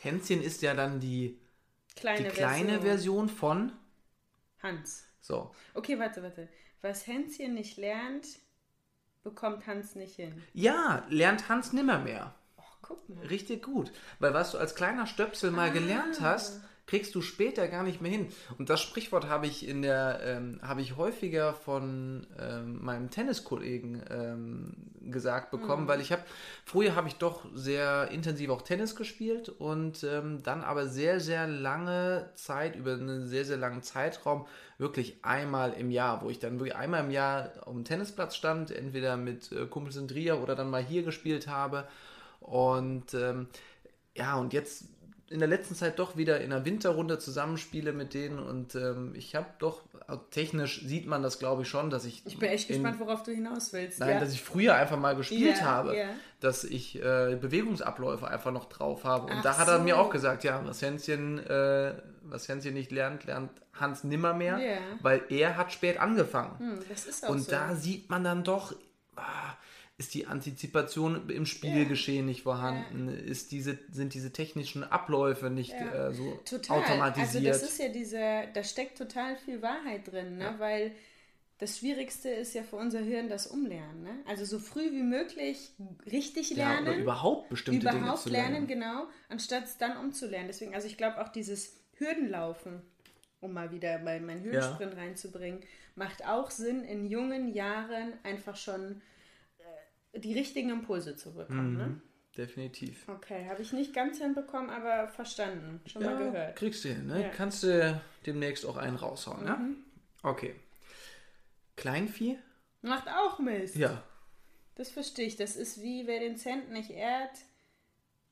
Hänschen 0.00 0.42
ist 0.42 0.62
ja 0.62 0.74
dann 0.74 1.00
die 1.00 1.38
kleine, 1.96 2.28
die 2.28 2.34
kleine 2.34 2.80
Version. 2.80 3.28
Version 3.28 3.28
von 3.28 3.72
Hans. 4.62 5.06
So. 5.20 5.54
Okay, 5.74 5.98
warte, 5.98 6.22
warte. 6.22 6.48
Was 6.82 7.06
Hänschen 7.06 7.54
nicht 7.54 7.76
lernt, 7.76 8.26
bekommt 9.22 9.66
Hans 9.66 9.94
nicht 9.94 10.16
hin. 10.16 10.42
Ja, 10.52 11.04
lernt 11.08 11.48
Hans 11.48 11.72
nimmer 11.72 11.98
mehr. 11.98 12.34
Guck 12.82 13.08
mal. 13.08 13.26
Richtig 13.26 13.62
gut. 13.62 13.90
Weil 14.18 14.34
was 14.34 14.52
du 14.52 14.58
als 14.58 14.74
kleiner 14.74 15.06
Stöpsel 15.06 15.50
mal 15.50 15.70
ah. 15.70 15.72
gelernt 15.72 16.20
hast, 16.20 16.60
kriegst 16.86 17.14
du 17.14 17.22
später 17.22 17.66
gar 17.68 17.82
nicht 17.82 18.00
mehr 18.00 18.10
hin. 18.10 18.28
Und 18.58 18.68
das 18.68 18.80
Sprichwort 18.82 19.28
habe 19.28 19.46
ich 19.46 19.66
in 19.66 19.82
der, 19.82 20.20
ähm, 20.22 20.60
habe 20.62 20.82
ich 20.82 20.96
häufiger 20.96 21.54
von 21.54 22.26
ähm, 22.38 22.84
meinem 22.84 23.10
Tenniskollegen 23.10 24.02
ähm, 24.10 24.74
gesagt 25.10 25.50
bekommen, 25.50 25.84
mhm. 25.84 25.88
weil 25.88 26.00
ich 26.00 26.12
habe, 26.12 26.22
früher 26.64 26.94
habe 26.94 27.08
ich 27.08 27.16
doch 27.16 27.46
sehr 27.54 28.10
intensiv 28.10 28.50
auch 28.50 28.62
Tennis 28.62 28.96
gespielt 28.96 29.48
und 29.48 30.04
ähm, 30.04 30.42
dann 30.42 30.62
aber 30.62 30.86
sehr, 30.86 31.20
sehr 31.20 31.46
lange 31.46 32.30
Zeit, 32.34 32.76
über 32.76 32.92
einen 32.92 33.26
sehr, 33.26 33.44
sehr 33.44 33.56
langen 33.56 33.82
Zeitraum, 33.82 34.46
wirklich 34.76 35.24
einmal 35.24 35.72
im 35.72 35.90
Jahr, 35.90 36.22
wo 36.22 36.30
ich 36.30 36.38
dann 36.38 36.58
wirklich 36.58 36.76
einmal 36.76 37.04
im 37.04 37.10
Jahr 37.10 37.52
auf 37.62 37.72
dem 37.72 37.84
Tennisplatz 37.84 38.36
stand, 38.36 38.70
entweder 38.70 39.16
mit 39.16 39.52
äh, 39.52 39.66
Kumpels 39.66 39.96
in 39.96 40.08
Trier 40.08 40.42
oder 40.42 40.54
dann 40.54 40.70
mal 40.70 40.82
hier 40.82 41.02
gespielt 41.02 41.46
habe 41.46 41.86
und 42.40 43.14
ähm, 43.14 43.48
ja, 44.16 44.36
und 44.36 44.52
jetzt 44.52 44.84
in 45.34 45.40
der 45.40 45.48
letzten 45.48 45.74
Zeit 45.74 45.98
doch 45.98 46.16
wieder 46.16 46.40
in 46.40 46.50
der 46.50 46.64
Winterrunde 46.64 47.18
zusammenspiele 47.18 47.92
mit 47.92 48.14
denen 48.14 48.38
und 48.38 48.76
ähm, 48.76 49.14
ich 49.16 49.34
habe 49.34 49.46
doch, 49.58 49.82
technisch 50.30 50.86
sieht 50.86 51.06
man 51.08 51.24
das 51.24 51.40
glaube 51.40 51.62
ich 51.62 51.68
schon, 51.68 51.90
dass 51.90 52.04
ich... 52.04 52.22
Ich 52.24 52.38
bin 52.38 52.50
echt 52.50 52.70
in, 52.70 52.76
gespannt, 52.76 53.00
worauf 53.00 53.24
du 53.24 53.32
hinaus 53.32 53.72
willst. 53.72 53.98
Nein, 53.98 54.10
ja. 54.10 54.20
dass 54.20 54.32
ich 54.32 54.40
früher 54.40 54.76
einfach 54.76 54.96
mal 54.96 55.16
gespielt 55.16 55.56
yeah, 55.56 55.66
habe, 55.66 55.94
yeah. 55.94 56.10
dass 56.38 56.62
ich 56.62 57.02
äh, 57.02 57.36
Bewegungsabläufe 57.40 58.28
einfach 58.28 58.52
noch 58.52 58.66
drauf 58.66 59.02
habe. 59.02 59.26
Und 59.26 59.38
Ach 59.38 59.42
da 59.42 59.58
hat 59.58 59.66
er 59.66 59.78
so. 59.78 59.82
mir 59.82 59.98
auch 59.98 60.10
gesagt, 60.10 60.44
ja, 60.44 60.62
das 60.62 60.80
Hänschen 60.80 61.44
äh, 61.44 61.94
was 62.22 62.48
Hänschen 62.48 62.74
nicht 62.74 62.92
lernt, 62.92 63.24
lernt 63.24 63.50
Hans 63.72 64.04
nimmermehr, 64.04 64.58
yeah. 64.58 64.78
weil 65.02 65.22
er 65.30 65.56
hat 65.56 65.72
spät 65.72 65.98
angefangen. 65.98 66.58
Hm, 66.60 66.78
das 66.88 67.06
ist 67.06 67.24
auch 67.24 67.30
Und 67.30 67.40
so. 67.40 67.50
da 67.50 67.74
sieht 67.74 68.08
man 68.08 68.22
dann 68.22 68.44
doch, 68.44 68.72
ah, 69.16 69.54
ist 69.96 70.14
die 70.14 70.26
Antizipation 70.26 71.30
im 71.30 71.46
Spielgeschehen 71.46 72.18
yeah. 72.18 72.26
nicht 72.26 72.42
vorhanden? 72.42 73.08
Yeah. 73.08 73.20
Ist 73.20 73.52
diese, 73.52 73.78
sind 73.90 74.14
diese 74.14 74.32
technischen 74.32 74.82
Abläufe 74.82 75.50
nicht 75.50 75.72
äh, 75.72 76.12
so 76.12 76.40
total. 76.44 76.80
automatisiert? 76.80 77.46
Also 77.46 77.60
das 77.60 77.70
ist 77.70 77.78
ja 77.78 77.88
diese, 77.88 78.48
da 78.52 78.64
steckt 78.64 78.98
total 78.98 79.36
viel 79.36 79.62
Wahrheit 79.62 80.10
drin, 80.10 80.38
ne? 80.38 80.44
Ja. 80.44 80.58
weil 80.58 80.92
das 81.58 81.78
Schwierigste 81.78 82.28
ist 82.28 82.54
ja 82.54 82.64
für 82.64 82.76
unser 82.76 82.98
Hirn 82.98 83.28
das 83.28 83.46
Umlernen. 83.46 84.02
Ne? 84.02 84.18
Also 84.26 84.44
so 84.44 84.58
früh 84.58 84.90
wie 84.90 85.04
möglich 85.04 85.70
richtig 86.10 86.54
lernen. 86.56 86.86
Ja, 86.86 86.92
oder 86.92 87.00
überhaupt 87.00 87.48
bestimmte 87.48 87.80
überhaupt 87.80 88.02
Dinge 88.04 88.16
zu 88.16 88.28
lernen. 88.28 88.52
lernen, 88.52 88.66
genau, 88.66 89.06
anstatt 89.28 89.64
es 89.64 89.78
dann 89.78 89.96
umzulernen. 89.96 90.48
Deswegen, 90.48 90.74
also 90.74 90.88
ich 90.88 90.96
glaube 90.96 91.22
auch 91.22 91.28
dieses 91.28 91.76
Hürdenlaufen, 91.94 92.82
um 93.40 93.52
mal 93.52 93.70
wieder 93.70 93.98
bei 93.98 94.18
meinen 94.18 94.42
Hürdensprint 94.42 94.94
ja. 94.94 94.98
reinzubringen, 94.98 95.60
macht 95.94 96.26
auch 96.26 96.50
Sinn, 96.50 96.82
in 96.82 97.06
jungen 97.06 97.54
Jahren 97.54 98.14
einfach 98.24 98.56
schon 98.56 99.00
die 100.16 100.34
richtigen 100.34 100.70
Impulse 100.70 101.16
zu 101.16 101.34
bekommen. 101.34 101.76
Ne? 101.76 101.86
Mhm. 101.86 101.92
Ne? 101.92 102.00
Definitiv. 102.36 103.08
Okay, 103.08 103.46
habe 103.48 103.62
ich 103.62 103.72
nicht 103.72 103.94
ganz 103.94 104.18
hinbekommen, 104.18 104.68
aber 104.68 105.08
verstanden. 105.08 105.80
Schon 105.86 106.02
ja, 106.02 106.10
mal 106.10 106.18
gehört. 106.18 106.56
Kriegst 106.56 106.84
du 106.84 106.88
hin, 106.88 107.06
ne? 107.06 107.22
Ja. 107.22 107.28
Kannst 107.28 107.62
du 107.62 108.00
demnächst 108.26 108.66
auch 108.66 108.76
einen 108.76 108.96
raushauen, 108.96 109.44
ne? 109.44 109.56
mhm. 109.56 109.68
ne? 109.68 109.76
Okay. 110.22 110.54
Kleinvieh? 111.76 112.38
Macht 112.82 113.08
auch 113.08 113.38
Mist. 113.38 113.76
Ja. 113.76 114.02
Das 114.74 114.90
verstehe 114.90 115.26
ich. 115.26 115.36
Das 115.36 115.54
ist 115.54 115.80
wie, 115.80 116.06
wer 116.06 116.20
den 116.20 116.36
Cent 116.36 116.72
nicht 116.72 116.90
ehrt. 116.90 117.38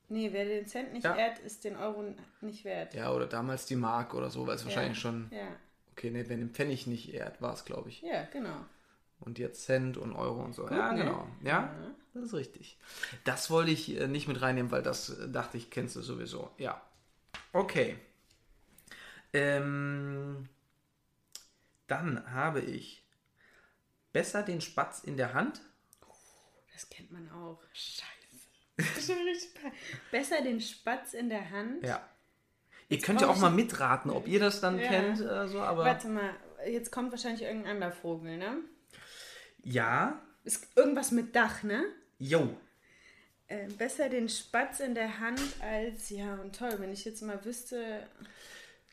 Nee, 0.09 0.29
wer 0.33 0.45
den 0.45 0.67
Cent 0.67 0.93
nicht 0.93 1.05
ja. 1.05 1.15
ehrt, 1.15 1.39
ist 1.39 1.63
den 1.63 1.77
Euro 1.77 2.03
nicht 2.41 2.65
wert. 2.65 2.93
Ja, 2.93 3.11
oder 3.13 3.25
damals 3.25 3.65
die 3.65 3.75
Mark 3.75 4.13
oder 4.13 4.29
so, 4.29 4.45
weil 4.45 4.55
es 4.55 4.65
wahrscheinlich 4.65 4.99
schon. 4.99 5.29
Ja. 5.31 5.47
Okay, 5.91 6.11
nee, 6.11 6.25
wer 6.27 6.37
den 6.37 6.49
Pfennig 6.49 6.87
nicht 6.87 7.13
ehrt, 7.13 7.41
war 7.41 7.53
es, 7.53 7.65
glaube 7.65 7.89
ich. 7.89 8.01
Ja, 8.01 8.25
genau. 8.25 8.65
Und 9.25 9.39
jetzt 9.39 9.63
Cent 9.63 9.97
und 9.97 10.13
Euro 10.13 10.43
und 10.43 10.53
so. 10.53 10.63
Gut, 10.63 10.77
ja, 10.77 10.91
ne? 10.91 11.03
genau. 11.03 11.27
Ja, 11.43 11.49
ja, 11.49 11.95
das 12.13 12.23
ist 12.25 12.33
richtig. 12.33 12.77
Das 13.23 13.49
wollte 13.49 13.71
ich 13.71 13.99
äh, 13.99 14.07
nicht 14.07 14.27
mit 14.27 14.41
reinnehmen, 14.41 14.71
weil 14.71 14.83
das 14.83 15.09
äh, 15.09 15.29
dachte 15.29 15.57
ich, 15.57 15.69
kennst 15.69 15.95
du 15.95 16.01
sowieso. 16.01 16.51
Ja. 16.57 16.81
Okay. 17.53 17.97
Ähm, 19.31 20.49
dann 21.87 22.31
habe 22.31 22.61
ich 22.61 23.03
Besser 24.13 24.43
den 24.43 24.61
Spatz 24.61 25.03
in 25.03 25.17
der 25.17 25.33
Hand. 25.33 25.59
Das 26.71 26.87
kennt 26.89 27.11
man 27.11 27.29
auch. 27.31 27.59
Scheiße. 27.73 28.05
Besser 30.11 30.41
den 30.43 30.61
Spatz 30.61 31.15
in 31.15 31.29
der 31.29 31.49
Hand. 31.49 31.83
Ja. 31.83 32.07
Ihr 32.89 32.97
jetzt 32.97 33.05
könnt 33.05 33.21
ja 33.21 33.27
auch 33.27 33.37
mal 33.37 33.49
mitraten, 33.49 34.11
ob 34.11 34.27
ihr 34.27 34.39
das 34.39 34.61
dann 34.61 34.77
ja. 34.77 34.87
kennt. 34.87 35.19
Äh, 35.19 35.47
so, 35.47 35.61
aber 35.61 35.83
Warte 35.83 36.09
mal, 36.09 36.29
jetzt 36.67 36.91
kommt 36.91 37.09
wahrscheinlich 37.11 37.41
irgendein 37.41 37.71
anderer 37.73 37.91
Vogel, 37.91 38.37
ne? 38.37 38.57
Ja. 39.63 40.21
Ist 40.43 40.67
irgendwas 40.75 41.11
mit 41.11 41.35
Dach, 41.35 41.63
ne? 41.63 41.83
Jo. 42.19 42.55
Äh, 43.47 43.67
besser 43.77 44.09
den 44.09 44.29
Spatz 44.29 44.79
in 44.79 44.95
der 44.95 45.19
Hand 45.19 45.41
als, 45.61 46.09
ja, 46.09 46.35
und 46.35 46.55
toll, 46.55 46.75
wenn 46.79 46.91
ich 46.91 47.05
jetzt 47.05 47.21
mal 47.21 47.43
wüsste, 47.45 48.05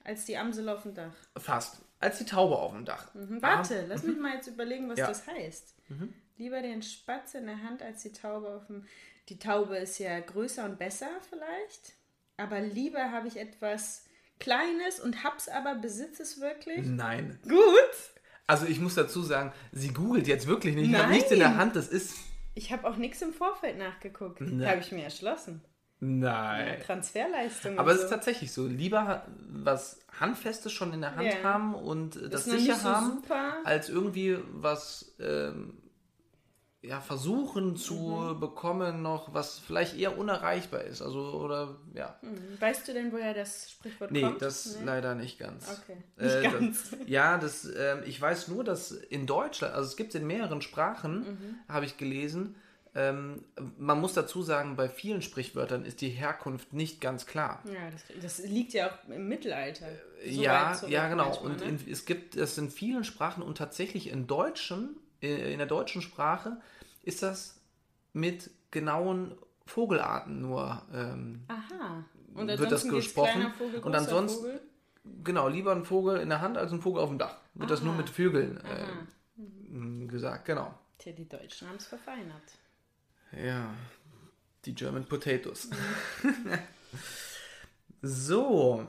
als 0.04 0.24
die 0.24 0.36
Amsel 0.36 0.68
auf 0.68 0.82
dem 0.82 0.94
Dach. 0.94 1.12
Fast 1.36 1.78
als 2.00 2.18
die 2.18 2.24
Taube 2.24 2.58
auf 2.58 2.72
dem 2.72 2.84
Dach. 2.84 3.14
Mhm, 3.14 3.40
warte, 3.42 3.80
ah, 3.80 3.84
lass 3.86 4.02
mich 4.02 4.18
mal 4.18 4.34
jetzt 4.34 4.48
überlegen, 4.48 4.88
was 4.88 4.98
ja. 4.98 5.06
das 5.06 5.26
heißt. 5.26 5.74
Mhm. 5.88 6.14
Lieber 6.38 6.62
den 6.62 6.82
Spatz 6.82 7.34
in 7.34 7.46
der 7.46 7.62
Hand 7.62 7.82
als 7.82 8.02
die 8.02 8.12
Taube 8.12 8.48
auf 8.48 8.66
dem. 8.66 8.86
Die 9.28 9.38
Taube 9.38 9.76
ist 9.76 9.98
ja 9.98 10.18
größer 10.18 10.64
und 10.64 10.78
besser 10.78 11.10
vielleicht, 11.28 11.92
aber 12.36 12.60
lieber 12.60 13.12
habe 13.12 13.28
ich 13.28 13.36
etwas 13.36 14.06
Kleines 14.40 14.98
und 14.98 15.22
hab's 15.22 15.48
aber, 15.48 15.74
besitze 15.74 16.22
es 16.22 16.40
wirklich. 16.40 16.86
Nein. 16.86 17.38
Gut. 17.42 17.60
Also 18.50 18.66
ich 18.66 18.80
muss 18.80 18.96
dazu 18.96 19.22
sagen, 19.22 19.52
sie 19.70 19.92
googelt 19.92 20.26
jetzt 20.26 20.48
wirklich 20.48 20.74
nicht. 20.74 20.90
Ich 20.90 20.98
habe 20.98 21.12
nichts 21.12 21.30
in 21.30 21.38
der 21.38 21.56
Hand, 21.56 21.76
das 21.76 21.86
ist. 21.86 22.16
Ich 22.54 22.72
habe 22.72 22.88
auch 22.88 22.96
nichts 22.96 23.22
im 23.22 23.32
Vorfeld 23.32 23.78
nachgeguckt. 23.78 24.40
Habe 24.40 24.80
ich 24.80 24.90
mir 24.90 25.04
erschlossen. 25.04 25.60
Nein. 26.00 26.78
Ja, 26.78 26.84
Transferleistung. 26.84 27.78
Aber 27.78 27.92
es 27.92 27.98
so. 27.98 28.04
ist 28.04 28.10
tatsächlich 28.10 28.50
so. 28.50 28.66
Lieber 28.66 29.24
was 29.50 30.00
Handfestes 30.18 30.72
schon 30.72 30.92
in 30.92 31.00
der 31.00 31.14
Hand 31.14 31.28
yeah. 31.28 31.44
haben 31.44 31.74
und 31.76 32.18
das 32.32 32.46
sicher 32.46 32.74
so 32.74 32.88
haben, 32.88 33.10
super. 33.22 33.58
als 33.62 33.88
irgendwie 33.88 34.38
was 34.52 35.14
ähm, 35.20 35.74
ja, 36.82 37.00
versuchen 37.00 37.76
zu 37.76 37.94
mhm. 37.94 38.40
bekommen, 38.40 39.02
noch 39.02 39.34
was 39.34 39.58
vielleicht 39.58 39.98
eher 39.98 40.16
unerreichbar 40.16 40.82
ist. 40.82 41.02
Also, 41.02 41.20
oder 41.32 41.76
ja. 41.94 42.18
Mhm. 42.22 42.60
Weißt 42.60 42.88
du 42.88 42.94
denn, 42.94 43.12
woher 43.12 43.34
das 43.34 43.70
Sprichwort 43.70 44.10
nee, 44.10 44.22
kommt? 44.22 44.40
Das 44.40 44.64
nee, 44.66 44.72
das 44.74 44.84
leider 44.84 45.14
nicht 45.14 45.38
ganz. 45.38 45.68
Okay. 45.68 45.98
Nicht 46.16 46.34
äh, 46.36 46.42
ganz. 46.42 46.90
Das, 46.90 46.98
ja, 47.06 47.38
das, 47.38 47.66
äh, 47.66 48.02
ich 48.04 48.20
weiß 48.20 48.48
nur, 48.48 48.64
dass 48.64 48.92
in 48.92 49.26
Deutschland, 49.26 49.74
also 49.74 49.88
es 49.88 49.96
gibt 49.96 50.14
es 50.14 50.20
in 50.20 50.26
mehreren 50.26 50.62
Sprachen, 50.62 51.18
mhm. 51.18 51.54
habe 51.68 51.84
ich 51.84 51.98
gelesen, 51.98 52.54
ähm, 52.94 53.44
man 53.78 54.00
muss 54.00 54.14
dazu 54.14 54.42
sagen, 54.42 54.74
bei 54.74 54.88
vielen 54.88 55.22
Sprichwörtern 55.22 55.84
ist 55.84 56.00
die 56.00 56.08
Herkunft 56.08 56.72
nicht 56.72 57.00
ganz 57.00 57.24
klar. 57.24 57.62
Ja, 57.66 57.90
das, 57.90 58.38
das 58.38 58.48
liegt 58.48 58.72
ja 58.72 58.88
auch 58.88 59.08
im 59.08 59.28
Mittelalter. 59.28 59.86
So 60.24 60.42
ja, 60.42 60.76
ja, 60.88 61.08
genau. 61.08 61.26
Manchmal, 61.26 61.52
und 61.52 61.60
ne? 61.60 61.66
in, 61.66 61.92
es 61.92 62.04
gibt 62.04 62.36
es 62.36 62.58
in 62.58 62.68
vielen 62.68 63.04
Sprachen 63.04 63.42
und 63.42 63.58
tatsächlich 63.58 64.08
in 64.10 64.26
Deutschen, 64.26 64.96
in 65.20 65.58
der 65.58 65.66
deutschen 65.66 66.02
Sprache 66.02 66.60
ist 67.02 67.22
das 67.22 67.60
mit 68.12 68.50
genauen 68.70 69.36
Vogelarten 69.66 70.40
nur 70.40 70.82
ähm, 70.92 71.44
Aha. 71.48 72.04
Und 72.34 72.48
wird 72.48 72.72
das 72.72 72.88
gesprochen. 72.88 73.52
Vogel, 73.56 73.80
und 73.80 73.94
ansonsten 73.94 74.44
Vogel? 74.44 74.60
genau 75.24 75.48
lieber 75.48 75.72
ein 75.72 75.84
Vogel 75.84 76.20
in 76.20 76.28
der 76.28 76.40
Hand 76.40 76.56
als 76.56 76.72
ein 76.72 76.80
Vogel 76.80 77.02
auf 77.02 77.08
dem 77.08 77.18
Dach. 77.18 77.36
Wird 77.54 77.70
Aha. 77.70 77.76
das 77.76 77.82
nur 77.82 77.94
mit 77.94 78.08
Vögeln 78.08 78.60
äh, 78.64 80.06
gesagt, 80.06 80.44
genau. 80.44 80.74
Tja, 80.98 81.12
die 81.12 81.28
Deutschen 81.28 81.68
haben 81.68 81.76
es 81.76 81.86
verfeinert. 81.86 82.42
Ja, 83.32 83.72
die 84.64 84.74
German 84.74 85.04
Potatoes. 85.04 85.70
so, 88.02 88.86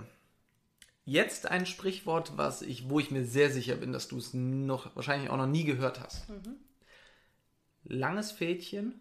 jetzt 1.12 1.46
ein 1.46 1.65
Sprichwort, 1.65 2.38
was 2.38 2.62
ich, 2.62 2.89
wo 2.89 3.00
ich 3.00 3.12
mir 3.12 3.25
sehr 3.25 3.50
sicher 3.51 3.75
bin, 3.75 3.91
dass 3.91 4.08
du 4.08 4.18
es 4.18 4.34
noch 4.34 4.96
wahrscheinlich 4.96 5.30
auch 5.30 5.38
noch 5.38 5.48
nie 5.48 5.65
gehört 5.65 6.00
hast. 6.00 6.30
Mhm. 6.30 6.58
Langes 7.84 8.32
Fädchen. 8.32 9.00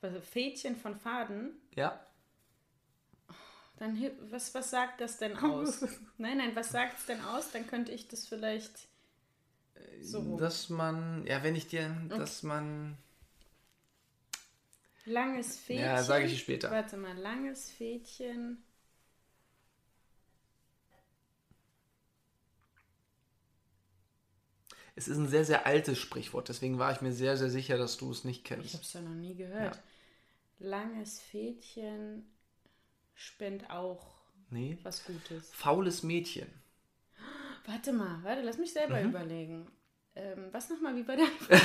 Also 0.00 0.20
Fädchen 0.20 0.76
von 0.76 0.96
Faden? 0.96 1.50
Ja. 1.74 2.00
Dann 3.76 4.02
was, 4.30 4.54
was 4.54 4.70
sagt 4.70 5.00
das 5.00 5.18
denn 5.18 5.36
aus? 5.36 5.82
nein, 6.18 6.38
nein, 6.38 6.54
was 6.54 6.70
sagt 6.70 6.98
es 6.98 7.06
denn 7.06 7.20
aus? 7.20 7.52
Dann 7.52 7.66
könnte 7.66 7.92
ich 7.92 8.08
das 8.08 8.26
vielleicht 8.26 8.88
so. 10.00 10.36
Dass 10.36 10.68
man, 10.68 11.24
ja, 11.26 11.42
wenn 11.44 11.54
ich 11.54 11.68
dir, 11.68 11.96
okay. 12.06 12.18
dass 12.18 12.42
man 12.42 12.96
Langes 15.04 15.56
Fädchen. 15.56 15.84
Ja, 15.84 16.02
sage 16.02 16.26
ich 16.26 16.38
später. 16.38 16.70
Warte 16.70 16.96
mal, 16.96 17.16
langes 17.16 17.70
Fädchen. 17.70 18.62
Es 24.98 25.06
ist 25.06 25.16
ein 25.16 25.28
sehr, 25.28 25.44
sehr 25.44 25.64
altes 25.64 25.96
Sprichwort, 25.96 26.48
deswegen 26.48 26.80
war 26.80 26.90
ich 26.90 27.00
mir 27.00 27.12
sehr, 27.12 27.36
sehr 27.36 27.50
sicher, 27.50 27.78
dass 27.78 27.98
du 27.98 28.10
es 28.10 28.24
nicht 28.24 28.44
kennst. 28.44 28.66
Ich 28.66 28.72
habe 28.72 28.82
es 28.82 28.92
ja 28.92 29.00
noch 29.00 29.14
nie 29.14 29.36
gehört. 29.36 29.76
Ja. 29.76 30.68
Langes 30.68 31.20
Fädchen 31.20 32.26
spinnt 33.14 33.70
auch 33.70 34.04
nee. 34.50 34.76
was 34.82 35.04
Gutes. 35.04 35.50
Faules 35.52 36.02
Mädchen. 36.02 36.48
Warte 37.64 37.92
mal, 37.92 38.18
warte, 38.24 38.42
lass 38.42 38.58
mich 38.58 38.72
selber 38.72 39.00
mhm. 39.00 39.10
überlegen. 39.10 39.66
Ähm, 40.16 40.48
was 40.50 40.68
nochmal, 40.68 40.96
wie 40.96 41.04
bei 41.04 41.14
der 41.14 41.26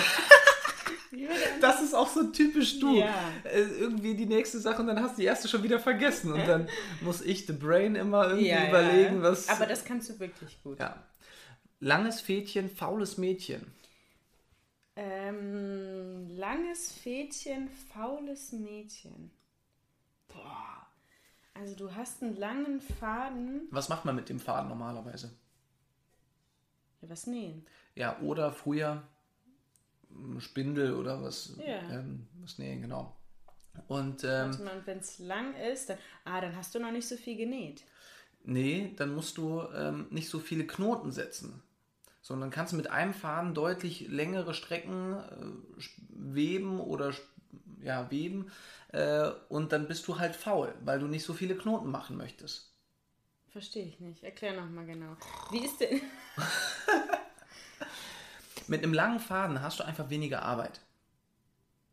Das 1.62 1.82
ist 1.82 1.96
auch 1.96 2.08
so 2.08 2.26
typisch 2.26 2.80
du. 2.80 2.98
Ja. 2.98 3.14
Äh, 3.46 3.62
irgendwie 3.62 4.16
die 4.16 4.26
nächste 4.28 4.60
Sache 4.60 4.82
und 4.82 4.88
dann 4.88 5.02
hast 5.02 5.18
du 5.18 5.22
die 5.22 5.28
erste 5.28 5.48
schon 5.48 5.64
wieder 5.64 5.80
vergessen. 5.80 6.34
Und 6.34 6.40
dann 6.48 6.68
muss 7.02 7.22
ich 7.22 7.48
The 7.48 7.54
Brain 7.54 7.96
immer 7.96 8.28
irgendwie 8.28 8.50
ja, 8.50 8.68
überlegen, 8.68 9.18
ja. 9.18 9.24
was. 9.24 9.50
Aber 9.50 9.66
das 9.66 9.86
kannst 9.86 10.10
du 10.10 10.20
wirklich 10.20 10.62
gut. 10.62 10.80
Ja. 10.80 11.04
Langes 11.84 12.22
Fädchen, 12.22 12.70
faules 12.70 13.18
Mädchen. 13.18 13.74
Ähm, 14.96 16.30
langes 16.30 16.94
Fädchen, 16.94 17.68
faules 17.68 18.54
Mädchen. 18.54 19.32
Boah. 20.30 20.88
Also 21.54 21.76
du 21.76 21.94
hast 21.94 22.24
einen 22.24 22.38
langen 22.38 22.80
Faden. 22.80 23.68
Was 23.70 23.90
macht 23.90 24.06
man 24.06 24.16
mit 24.16 24.30
dem 24.30 24.40
Faden 24.40 24.70
normalerweise? 24.70 25.38
Ja, 27.02 27.10
was 27.10 27.28
nähen. 27.28 27.66
Ja, 27.96 28.18
oder 28.22 28.54
früher 28.54 29.04
Spindel 30.40 30.94
oder 30.96 31.22
was, 31.22 31.58
ja. 31.58 31.82
ähm, 31.90 32.28
was 32.40 32.60
nähen, 32.60 32.82
genau. 32.82 33.14
Und 33.90 34.24
ähm, 34.24 34.58
wenn 34.86 35.00
es 35.00 35.20
lang 35.20 35.54
ist, 35.56 35.90
dann, 35.90 35.98
ah, 36.24 36.40
dann 36.40 36.56
hast 36.56 36.74
du 36.76 36.80
noch 36.80 36.92
nicht 36.92 37.10
so 37.10 37.18
viel 37.18 37.36
genäht. 37.36 37.84
Nee, 38.46 38.94
dann 38.96 39.14
musst 39.14 39.38
du 39.38 39.64
ähm, 39.76 40.08
nicht 40.12 40.30
so 40.30 40.40
viele 40.40 40.66
Knoten 40.66 41.12
setzen, 41.12 41.62
sondern 42.24 42.50
kannst 42.50 42.74
du 42.74 42.78
mit 42.78 42.90
einem 42.90 43.14
Faden 43.14 43.54
deutlich 43.54 44.08
längere 44.08 44.56
Strecken 44.56 45.14
äh, 45.14 45.84
weben 46.10 46.80
oder 46.80 47.14
ja, 47.82 48.10
weben 48.10 48.50
äh, 48.88 49.30
und 49.50 49.74
dann 49.74 49.88
bist 49.88 50.08
du 50.08 50.18
halt 50.18 50.36
faul, 50.36 50.74
weil 50.84 51.00
du 51.00 51.08
nicht 51.08 51.24
so 51.24 51.34
viele 51.34 51.56
Knoten 51.56 51.92
machen 51.92 52.18
möchtest. 52.18 52.74
Verstehe 53.50 53.86
ich 53.86 54.00
nicht. 54.00 54.24
Erklär 54.24 54.60
nochmal 54.60 54.86
genau. 54.86 55.16
Wie 55.52 55.60
ist 55.60 55.80
denn. 55.80 56.02
Mit 58.68 58.82
einem 58.82 58.94
langen 58.94 59.20
Faden 59.20 59.62
hast 59.62 59.80
du 59.80 59.84
einfach 59.84 60.10
weniger 60.10 60.42
Arbeit. 60.42 60.80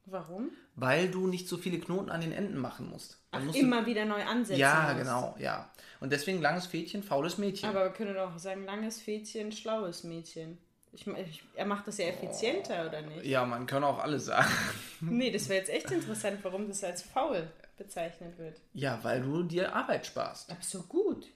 Warum? 0.07 0.51
Weil 0.75 1.11
du 1.11 1.27
nicht 1.27 1.49
so 1.49 1.57
viele 1.57 1.79
Knoten 1.79 2.11
an 2.11 2.21
den 2.21 2.33
Enden 2.33 2.59
machen 2.59 2.89
musst. 2.91 3.19
Ach, 3.31 3.41
musst 3.43 3.59
immer 3.59 3.83
du... 3.83 3.87
wieder 3.87 4.05
neu 4.05 4.25
ansetzen. 4.25 4.61
Ja, 4.61 4.93
musst. 4.93 5.05
genau, 5.05 5.37
ja. 5.39 5.71
Und 6.01 6.13
deswegen 6.13 6.41
langes 6.41 6.67
Fädchen, 6.67 7.03
faules 7.03 7.39
Mädchen. 7.39 7.69
Aber 7.69 7.85
wir 7.85 7.91
können 7.91 8.15
doch 8.15 8.39
sagen, 8.39 8.65
langes 8.65 9.01
Fädchen, 9.01 9.53
schlaues 9.53 10.05
Mädchen. 10.05 10.59
Ich, 10.93 11.07
ich, 11.07 11.45
er 11.55 11.67
macht 11.67 11.87
das 11.87 11.99
ja 11.99 12.07
effizienter, 12.07 12.83
oh. 12.85 12.89
oder 12.89 13.03
nicht? 13.03 13.25
Ja, 13.25 13.45
man 13.45 13.67
kann 13.67 13.85
auch 13.85 13.99
alles 13.99 14.27
sagen. 14.27 14.51
Nee, 15.03 15.31
das 15.31 15.49
wäre 15.49 15.61
jetzt 15.61 15.71
echt 15.71 15.91
interessant, 15.91 16.41
warum 16.43 16.69
das 16.69 16.85
als 16.85 17.03
faul 17.03 17.49
bezeichnet 17.79 18.37
wird. 18.39 18.61
Ja, 18.75 18.99
weil 19.03 19.23
du 19.23 19.43
dir 19.43 19.75
Arbeit 19.75 20.07
sparst. 20.07 20.51
Ach 20.53 20.63
so, 20.63 20.83
gut 20.83 21.27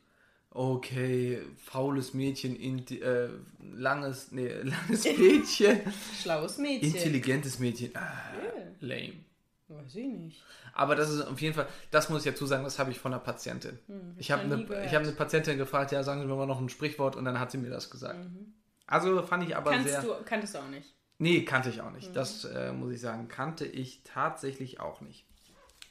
okay, 0.54 1.42
faules 1.58 2.14
Mädchen, 2.14 2.56
äh, 2.56 3.28
langes, 3.74 4.32
nee, 4.32 4.48
langes 4.62 5.04
Mädchen. 5.04 5.80
Schlaues 6.22 6.58
Mädchen. 6.58 6.94
Intelligentes 6.94 7.58
Mädchen. 7.58 7.90
Ah, 7.94 8.00
yeah. 8.00 8.64
Lame. 8.80 9.24
Weiß 9.68 9.94
ich 9.96 10.06
nicht. 10.06 10.42
Aber 10.72 10.94
das 10.94 11.10
ist 11.10 11.22
auf 11.22 11.40
jeden 11.40 11.54
Fall, 11.54 11.66
das 11.90 12.08
muss 12.08 12.24
ich 12.24 12.32
dazu 12.32 12.46
sagen, 12.46 12.64
das 12.64 12.78
habe 12.78 12.90
ich 12.90 12.98
von 12.98 13.12
einer 13.12 13.22
Patientin. 13.22 13.78
Hm, 13.86 14.14
ich 14.16 14.30
habe 14.30 14.42
eine, 14.42 14.56
hab 14.90 15.02
eine 15.02 15.12
Patientin 15.12 15.58
gefragt, 15.58 15.92
ja, 15.92 16.02
sagen 16.02 16.20
Sie 16.20 16.26
mir 16.26 16.34
mal 16.34 16.46
noch 16.46 16.60
ein 16.60 16.68
Sprichwort 16.68 17.16
und 17.16 17.24
dann 17.24 17.40
hat 17.40 17.50
sie 17.50 17.58
mir 17.58 17.70
das 17.70 17.90
gesagt. 17.90 18.18
Mhm. 18.18 18.54
Also 18.86 19.22
fand 19.22 19.44
ich 19.44 19.56
aber 19.56 19.70
Kannst 19.72 19.88
sehr... 19.88 20.02
Du, 20.02 20.14
kanntest 20.24 20.54
du 20.54 20.58
auch 20.58 20.68
nicht? 20.68 20.94
Nee, 21.18 21.44
kannte 21.44 21.70
ich 21.70 21.80
auch 21.80 21.92
nicht. 21.92 22.10
Mhm. 22.10 22.14
Das 22.14 22.44
äh, 22.44 22.72
muss 22.72 22.92
ich 22.92 23.00
sagen, 23.00 23.28
kannte 23.28 23.64
ich 23.64 24.02
tatsächlich 24.04 24.80
auch 24.80 25.00
nicht. 25.00 25.24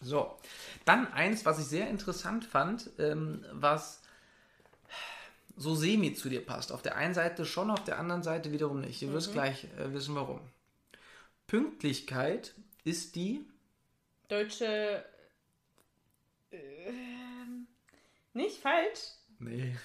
So, 0.02 0.38
dann 0.86 1.12
eins, 1.12 1.46
was 1.46 1.60
ich 1.60 1.66
sehr 1.66 1.90
interessant 1.90 2.46
fand, 2.46 2.90
ähm, 3.00 3.46
was 3.54 4.03
so 5.56 5.76
semi 5.76 6.14
zu 6.14 6.30
dir 6.30 6.46
passt. 6.46 6.72
Auf 6.72 6.82
der 6.82 6.96
einen 6.96 7.14
Seite 7.14 7.46
schon, 7.46 7.70
auf 7.70 7.84
der 7.84 8.00
anderen 8.00 8.24
Seite 8.24 8.52
wiederum 8.52 8.82
nicht. 8.82 9.02
Du 9.02 9.12
wirst 9.12 9.30
mhm. 9.30 9.34
gleich 9.34 9.66
äh, 9.78 9.94
wissen, 9.94 10.16
warum. 10.16 10.40
Pünktlichkeit 11.48 12.54
ist 12.84 13.16
die 13.16 13.46
deutsche. 14.28 15.06
Äh, 16.52 16.58
nicht 18.34 18.58
falsch? 18.58 19.00
Nee. 19.40 19.76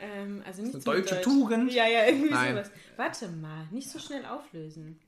Ähm, 0.00 0.42
also 0.46 0.62
nicht 0.62 0.72
so 0.72 0.80
deutsche 0.80 1.16
Deutsch. 1.16 1.24
Tugend. 1.24 1.72
Ja, 1.72 1.86
ja, 1.86 2.06
irgendwie 2.06 2.30
Nein. 2.30 2.54
sowas. 2.54 2.70
Warte 2.96 3.28
mal, 3.28 3.66
nicht 3.70 3.90
so 3.90 3.98
schnell 3.98 4.24
auflösen. 4.26 5.00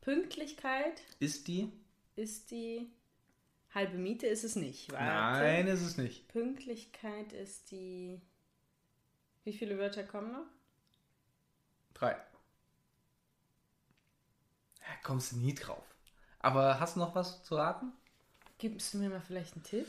Pünktlichkeit 0.00 1.00
ist 1.20 1.46
die 1.46 1.70
ist 2.16 2.50
die 2.50 2.90
halbe 3.74 3.96
Miete 3.96 4.26
ist 4.26 4.44
es 4.44 4.56
nicht. 4.56 4.92
Warte. 4.92 5.04
Nein, 5.04 5.66
ist 5.66 5.82
es 5.82 5.96
nicht. 5.96 6.28
Pünktlichkeit 6.28 7.32
ist 7.32 7.70
die 7.70 8.20
wie 9.44 9.52
viele 9.52 9.78
Wörter 9.78 10.04
kommen 10.04 10.32
noch? 10.32 10.46
Drei. 11.94 12.12
Ja, 14.80 14.86
kommst 15.02 15.32
du 15.32 15.36
nie 15.36 15.54
drauf. 15.54 15.84
Aber 16.38 16.80
hast 16.80 16.96
du 16.96 17.00
noch 17.00 17.14
was 17.14 17.42
zu 17.44 17.56
raten? 17.56 17.92
Gibst 18.58 18.94
du 18.94 18.98
mir 18.98 19.08
mal 19.08 19.20
vielleicht 19.20 19.54
einen 19.54 19.64
Tipp? 19.64 19.86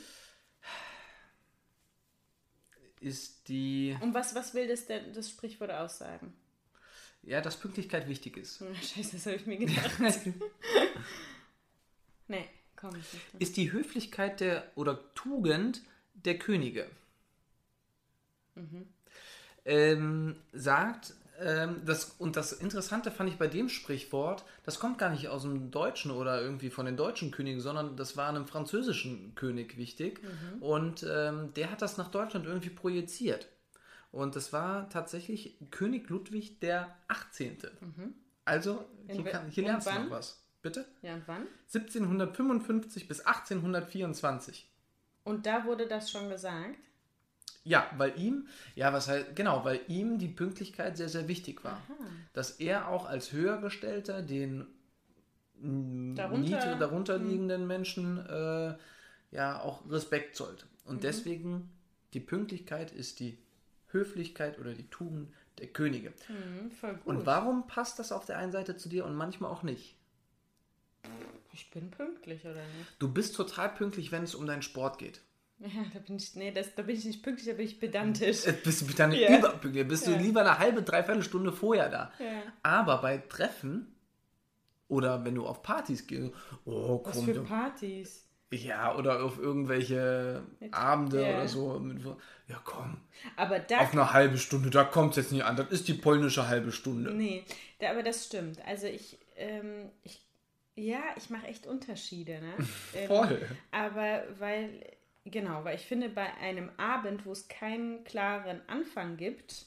Ist 3.00 3.48
die. 3.50 3.98
Und 4.02 4.14
was, 4.14 4.34
was 4.34 4.54
will 4.54 4.68
das, 4.68 4.86
denn, 4.86 5.14
das 5.14 5.30
Sprichwort 5.30 5.72
aussagen? 5.72 6.34
Ja, 7.22 7.42
dass 7.42 7.60
Pünktlichkeit 7.60 8.08
wichtig 8.08 8.38
ist. 8.38 8.64
Scheiße, 8.82 9.18
das 9.18 9.26
habe 9.26 9.36
ich 9.36 9.46
mir 9.46 9.58
gedacht. 9.58 10.00
nee, 12.28 12.50
komm. 12.76 12.92
Nicht 12.92 13.08
ist 13.40 13.58
die 13.58 13.72
Höflichkeit 13.72 14.40
der 14.40 14.72
oder 14.76 15.14
Tugend 15.16 15.82
der 16.14 16.40
Könige. 16.40 16.90
Mhm 18.56 18.88
ähm, 19.66 20.36
sagt, 20.52 21.14
ähm, 21.40 21.82
das, 21.86 22.16
und 22.20 22.36
das 22.36 22.54
Interessante 22.54 23.12
fand 23.12 23.30
ich 23.30 23.38
bei 23.38 23.48
dem 23.48 23.70
Sprichwort, 23.70 24.46
das 24.64 24.80
kommt 24.80 24.98
gar 24.98 25.10
nicht 25.10 25.28
aus 25.28 25.42
dem 25.42 25.72
Deutschen 25.72 26.12
oder 26.12 26.42
irgendwie 26.42 26.70
von 26.70 26.86
den 26.86 26.96
deutschen 26.96 27.32
Königen, 27.32 27.60
sondern 27.60 27.98
das 27.98 28.16
war 28.16 28.30
einem 28.30 28.46
französischen 28.46 29.34
König 29.36 29.78
wichtig. 29.78 30.22
Mhm. 30.24 30.62
Und 30.62 31.06
ähm, 31.10 31.54
der 31.56 31.72
hat 31.72 31.82
das 31.82 31.98
nach 31.98 32.10
Deutschland 32.10 32.46
irgendwie 32.46 32.70
projiziert. 32.70 33.48
Und 34.12 34.36
das 34.36 34.54
war 34.54 34.90
tatsächlich 34.90 35.58
König 35.72 36.08
Ludwig 36.10 36.60
der 36.60 36.96
18. 37.08 37.58
Mhm. 37.82 38.14
Also, 38.46 38.86
hier, 39.08 39.24
kann, 39.24 39.50
hier 39.50 39.64
lernst 39.64 39.88
du 39.88 39.92
noch 39.92 40.12
was. 40.12 40.44
Bitte? 40.62 40.86
Ja, 41.02 41.16
und 41.16 41.24
wann? 41.28 41.48
1755 41.74 43.08
bis 43.08 43.22
1824. 43.22 44.70
Und 45.24 45.46
da 45.46 45.66
wurde 45.66 45.88
das 45.88 46.12
schon 46.12 46.30
gesagt? 46.30 46.78
Ja, 47.64 47.90
weil 47.98 48.20
ihm, 48.20 48.48
ja, 48.76 48.92
was 48.92 49.08
heißt, 49.08 49.36
genau, 49.36 49.64
weil 49.64 49.80
ihm 49.88 50.18
die 50.18 50.28
Pünktlichkeit 50.28 50.98
sehr, 50.98 51.10
sehr 51.10 51.28
wichtig 51.28 51.64
war. 51.64 51.82
Aha. 51.88 52.08
Dass 52.34 52.52
er 52.52 52.90
auch 52.90 53.06
als 53.06 53.32
Höhergestellter 53.32 54.22
den 54.22 54.68
darunter, 56.16 56.76
darunterliegenden 56.76 57.62
hm. 57.62 57.68
Menschen 57.68 58.26
äh, 58.28 58.76
ja 59.32 59.62
auch 59.62 59.90
Respekt 59.90 60.36
zollt. 60.36 60.66
Und 60.86 60.98
mhm. 60.98 61.02
deswegen 61.02 61.72
die 62.14 62.20
Pünktlichkeit 62.20 62.92
ist 62.92 63.20
die 63.20 63.38
Höflichkeit 63.92 64.60
oder 64.60 64.74
die 64.74 64.90
Tugend 64.90 65.34
der 65.60 65.68
Könige. 65.68 66.14
Mhm, 66.28 66.72
und 67.06 67.26
warum 67.26 67.68
passt 67.68 68.00
das 68.00 68.12
auf 68.12 68.26
der 68.26 68.38
einen 68.38 68.52
Seite 68.52 68.76
zu 68.76 68.90
dir 68.90 69.06
und 69.06 69.16
manchmal 69.16 69.52
auch 69.52 69.64
nicht? 69.64 69.96
Ich 71.54 71.70
bin 71.70 71.92
pünktlich, 71.92 72.44
oder 72.44 72.56
nicht? 72.56 72.96
Du 72.98 73.12
bist 73.12 73.36
total 73.36 73.70
pünktlich, 73.70 74.12
wenn 74.12 74.24
es 74.24 74.34
um 74.34 74.48
deinen 74.48 74.64
Sport 74.64 74.98
geht. 74.98 75.22
Ja, 75.64 75.86
da 75.94 76.00
bin 76.00 76.18
ich, 76.18 76.36
nee, 76.36 76.52
das, 76.52 76.76
da 76.76 76.84
bin 76.84 76.98
ich 76.98 77.06
nicht 77.06 77.24
pünktlich, 77.24 77.48
da 77.48 77.54
bin 77.54 77.66
ich 77.66 77.80
pedantisch. 77.80 78.46
Äh, 78.46 78.52
bist 78.52 78.82
du 78.82 78.88
pedantisch 78.88 79.22
yeah. 79.22 79.38
überpünktlich, 79.38 79.88
bist 79.88 80.08
ja. 80.08 80.14
du 80.14 80.20
lieber 80.20 80.42
eine 80.42 80.60
halbe, 80.60 80.84
dreiviertel 80.84 81.24
Stunde 81.24 81.54
vorher 81.54 81.90
da. 81.90 82.12
Ja. 82.20 82.44
Aber 82.64 83.02
bei 83.02 83.18
Treffen 83.18 83.96
oder 84.90 85.24
wenn 85.24 85.36
du 85.36 85.46
auf 85.46 85.64
Partys 85.64 86.06
gehst, 86.06 86.34
oh, 86.66 86.98
komm. 86.98 87.06
Was 87.06 87.24
für 87.24 87.42
Partys? 87.44 88.28
Ja, 88.52 88.96
oder 88.96 89.24
auf 89.24 89.40
irgendwelche 89.40 90.44
Mit, 90.60 90.74
Abende 90.74 91.22
yeah. 91.22 91.38
oder 91.38 91.48
so. 91.48 91.82
Ja, 92.48 92.62
komm. 92.64 92.98
Aber 93.38 93.60
da, 93.60 93.80
auf 93.80 93.94
eine 93.94 94.12
halbe 94.12 94.38
Stunde, 94.38 94.70
da 94.70 94.84
kommt 94.84 95.12
es 95.12 95.18
jetzt 95.18 95.32
nicht 95.32 95.46
an. 95.46 95.56
Das 95.56 95.70
ist 95.70 95.88
die 95.88 95.94
polnische 95.94 96.50
halbe 96.50 96.74
Stunde. 96.74 97.14
Nee, 97.14 97.46
da, 97.80 97.92
aber 97.92 98.04
das 98.04 98.26
stimmt. 98.26 98.60
Also 98.68 98.88
ich, 98.88 99.18
ähm, 99.38 99.90
ich 100.04 100.22
ja, 100.76 101.02
ich 101.16 101.30
mache 101.30 101.48
echt 101.48 101.68
Unterschiede. 101.68 102.40
Ne? 102.42 102.54
Voll. 103.08 103.40
Ähm, 103.42 103.58
aber 103.72 104.24
weil 104.40 104.84
Genau, 105.26 105.64
weil 105.64 105.76
ich 105.76 105.86
finde, 105.86 106.10
bei 106.10 106.34
einem 106.42 106.70
Abend, 106.78 107.26
wo 107.26 107.32
es 107.32 107.48
keinen 107.48 108.04
klaren 108.04 108.62
Anfang 108.68 109.16
gibt, 109.16 109.66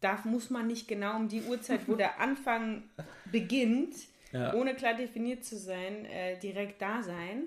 da 0.00 0.18
muss 0.24 0.50
man 0.50 0.66
nicht 0.66 0.88
genau 0.88 1.16
um 1.16 1.28
die 1.28 1.42
Uhrzeit, 1.42 1.86
wo 1.86 1.94
der 1.94 2.20
Anfang 2.20 2.82
beginnt, 3.30 3.94
ja. 4.32 4.52
ohne 4.54 4.74
klar 4.74 4.94
definiert 4.94 5.44
zu 5.44 5.56
sein, 5.56 6.04
äh, 6.06 6.38
direkt 6.38 6.82
da 6.82 7.02
sein. 7.02 7.44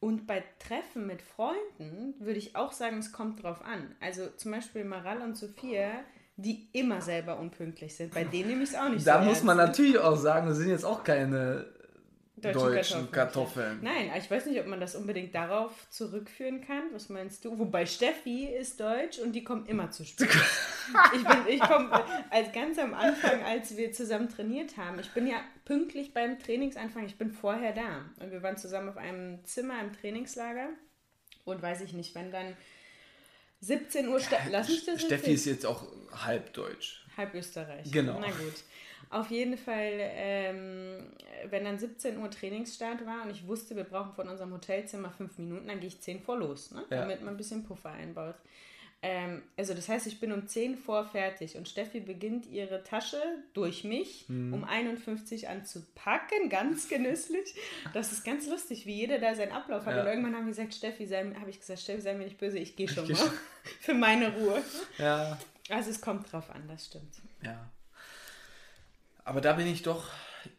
Und 0.00 0.26
bei 0.26 0.42
Treffen 0.58 1.06
mit 1.06 1.20
Freunden 1.20 2.14
würde 2.18 2.38
ich 2.38 2.56
auch 2.56 2.72
sagen, 2.72 2.98
es 2.98 3.12
kommt 3.12 3.42
drauf 3.42 3.62
an. 3.62 3.94
Also 4.00 4.28
zum 4.36 4.52
Beispiel 4.52 4.84
Maral 4.84 5.20
und 5.20 5.36
Sophia, 5.36 5.90
die 6.36 6.70
immer 6.72 7.02
selber 7.02 7.38
unpünktlich 7.38 7.94
sind. 7.94 8.14
Bei 8.14 8.24
denen 8.24 8.48
nehme 8.48 8.62
ich 8.62 8.70
es 8.70 8.74
auch 8.74 8.88
nicht 8.88 9.06
da 9.06 9.18
so. 9.18 9.18
Da 9.20 9.24
muss 9.26 9.42
man 9.42 9.58
natürlich 9.58 9.98
auch 9.98 10.16
sagen, 10.16 10.48
das 10.48 10.56
sind 10.56 10.70
jetzt 10.70 10.86
auch 10.86 11.04
keine 11.04 11.66
deutschen, 12.40 12.60
deutschen 12.60 13.10
Kartoffeln. 13.10 13.80
Kartoffeln. 13.80 13.80
Nein, 13.82 14.10
ich 14.18 14.30
weiß 14.30 14.46
nicht, 14.46 14.60
ob 14.60 14.66
man 14.66 14.80
das 14.80 14.94
unbedingt 14.94 15.34
darauf 15.34 15.72
zurückführen 15.90 16.60
kann. 16.60 16.82
Was 16.92 17.08
meinst 17.08 17.44
du? 17.44 17.58
Wobei 17.58 17.86
Steffi 17.86 18.46
ist 18.46 18.80
deutsch 18.80 19.18
und 19.18 19.32
die 19.32 19.44
kommt 19.44 19.68
immer 19.68 19.90
zu 19.90 20.04
spät. 20.04 20.28
ich 21.14 21.24
bin, 21.24 21.38
ich 21.48 21.60
komme 21.60 22.04
als 22.30 22.52
ganz 22.52 22.78
am 22.78 22.94
Anfang, 22.94 23.42
als 23.44 23.76
wir 23.76 23.92
zusammen 23.92 24.28
trainiert 24.28 24.76
haben. 24.76 24.98
Ich 24.98 25.10
bin 25.10 25.26
ja 25.26 25.36
pünktlich 25.64 26.12
beim 26.12 26.38
Trainingsanfang. 26.38 27.06
Ich 27.06 27.16
bin 27.16 27.30
vorher 27.30 27.72
da 27.72 28.04
und 28.20 28.30
wir 28.30 28.42
waren 28.42 28.56
zusammen 28.56 28.88
auf 28.88 28.96
einem 28.96 29.44
Zimmer 29.44 29.80
im 29.80 29.92
Trainingslager 29.92 30.68
und 31.44 31.62
weiß 31.62 31.80
ich 31.82 31.92
nicht, 31.92 32.14
wenn 32.14 32.30
dann 32.30 32.56
17 33.60 34.08
Uhr. 34.08 34.20
Lass 34.50 34.68
mich 34.68 34.86
das 34.86 35.02
Steffi 35.02 35.32
ist 35.32 35.46
jetzt 35.46 35.66
auch 35.66 35.84
halb 36.12 36.52
deutsch. 36.52 37.04
Halb 37.16 37.34
Österreich. 37.34 37.90
Genau. 37.90 38.18
Na 38.20 38.28
gut. 38.28 38.64
Auf 39.10 39.30
jeden 39.30 39.58
Fall, 39.58 39.92
ähm, 39.98 41.12
wenn 41.46 41.64
dann 41.64 41.78
17 41.78 42.16
Uhr 42.18 42.30
Trainingsstart 42.30 43.04
war 43.04 43.24
und 43.24 43.30
ich 43.30 43.46
wusste, 43.46 43.74
wir 43.74 43.82
brauchen 43.82 44.12
von 44.12 44.28
unserem 44.28 44.52
Hotelzimmer 44.52 45.10
fünf 45.10 45.36
Minuten, 45.36 45.66
dann 45.66 45.80
gehe 45.80 45.88
ich 45.88 46.00
10 46.00 46.20
vor 46.20 46.38
los, 46.38 46.70
ne? 46.70 46.84
ja. 46.90 47.00
damit 47.00 47.20
man 47.20 47.34
ein 47.34 47.36
bisschen 47.36 47.64
Puffer 47.64 47.90
einbaut. 47.90 48.36
Ähm, 49.02 49.42
also 49.56 49.74
das 49.74 49.88
heißt, 49.88 50.06
ich 50.06 50.20
bin 50.20 50.30
um 50.30 50.46
10 50.46 50.76
vor 50.76 51.06
fertig 51.06 51.56
und 51.56 51.68
Steffi 51.68 51.98
beginnt 51.98 52.46
ihre 52.46 52.84
Tasche 52.84 53.20
durch 53.52 53.82
mich 53.82 54.26
mhm. 54.28 54.52
um 54.52 54.64
51 54.64 55.48
anzupacken, 55.48 56.48
ganz 56.48 56.88
genüsslich. 56.88 57.54
Das 57.94 58.12
ist 58.12 58.24
ganz 58.24 58.46
lustig, 58.46 58.86
wie 58.86 58.94
jeder 58.94 59.18
da 59.18 59.34
seinen 59.34 59.52
Ablauf 59.52 59.86
hat. 59.86 59.96
Ja. 59.96 60.02
Und 60.02 60.06
irgendwann 60.06 60.36
haben 60.36 60.44
wir 60.44 60.50
gesagt, 60.50 60.74
Steffi, 60.74 61.08
habe 61.08 61.50
ich 61.50 61.58
gesagt, 61.58 61.80
Steffi, 61.80 62.00
sei 62.00 62.14
mir 62.14 62.24
nicht 62.24 62.38
böse, 62.38 62.58
ich 62.58 62.76
gehe 62.76 62.88
schon 62.88 63.10
ich 63.10 63.18
mal 63.18 63.32
für 63.80 63.94
meine 63.94 64.36
Ruhe. 64.36 64.62
Ja. 64.98 65.36
Also 65.68 65.90
es 65.90 66.00
kommt 66.00 66.30
drauf 66.30 66.50
an, 66.50 66.68
das 66.68 66.86
stimmt. 66.86 67.14
Ja. 67.42 67.70
Aber 69.30 69.40
da 69.40 69.52
bin 69.52 69.68
ich 69.68 69.82
doch 69.82 70.10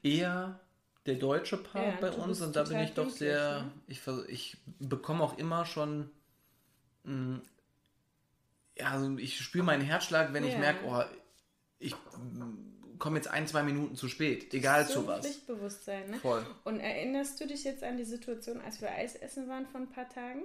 eher 0.01 0.57
der 1.05 1.15
deutsche 1.15 1.57
Part 1.57 1.95
ja, 1.95 1.97
bei 1.99 2.09
uns 2.09 2.39
und 2.39 2.55
da 2.55 2.63
bin 2.63 2.79
ich 2.79 2.93
doch 2.93 3.09
sehr, 3.09 3.63
ne? 3.63 3.71
ich, 3.87 3.99
ich 4.29 4.57
bekomme 4.79 5.21
auch 5.25 5.37
immer 5.37 5.65
schon 5.65 6.09
mh, 7.03 7.11
hm, 7.11 7.41
ja, 8.77 8.91
also 8.91 9.17
ich 9.17 9.41
spüre 9.41 9.65
meinen 9.65 9.81
Herzschlag, 9.81 10.31
wenn 10.31 10.45
ja. 10.45 10.51
ich 10.51 10.57
merke, 10.57 10.85
oh, 10.85 11.03
ich 11.79 11.95
komme 12.97 13.17
jetzt 13.17 13.27
ein, 13.27 13.45
zwei 13.45 13.61
Minuten 13.61 13.97
zu 13.97 14.07
spät, 14.07 14.53
egal 14.53 14.85
so 14.85 15.01
zu 15.01 15.07
was. 15.07 15.25
Pflichtbewusstsein, 15.25 16.09
ne? 16.09 16.17
Voll. 16.19 16.45
Und 16.63 16.79
erinnerst 16.79 17.41
du 17.41 17.47
dich 17.47 17.65
jetzt 17.65 17.83
an 17.83 17.97
die 17.97 18.05
Situation, 18.05 18.61
als 18.61 18.79
wir 18.79 18.89
Eis 18.89 19.15
essen 19.15 19.49
waren 19.49 19.67
vor 19.67 19.81
ein 19.81 19.89
paar 19.89 20.07
Tagen? 20.07 20.43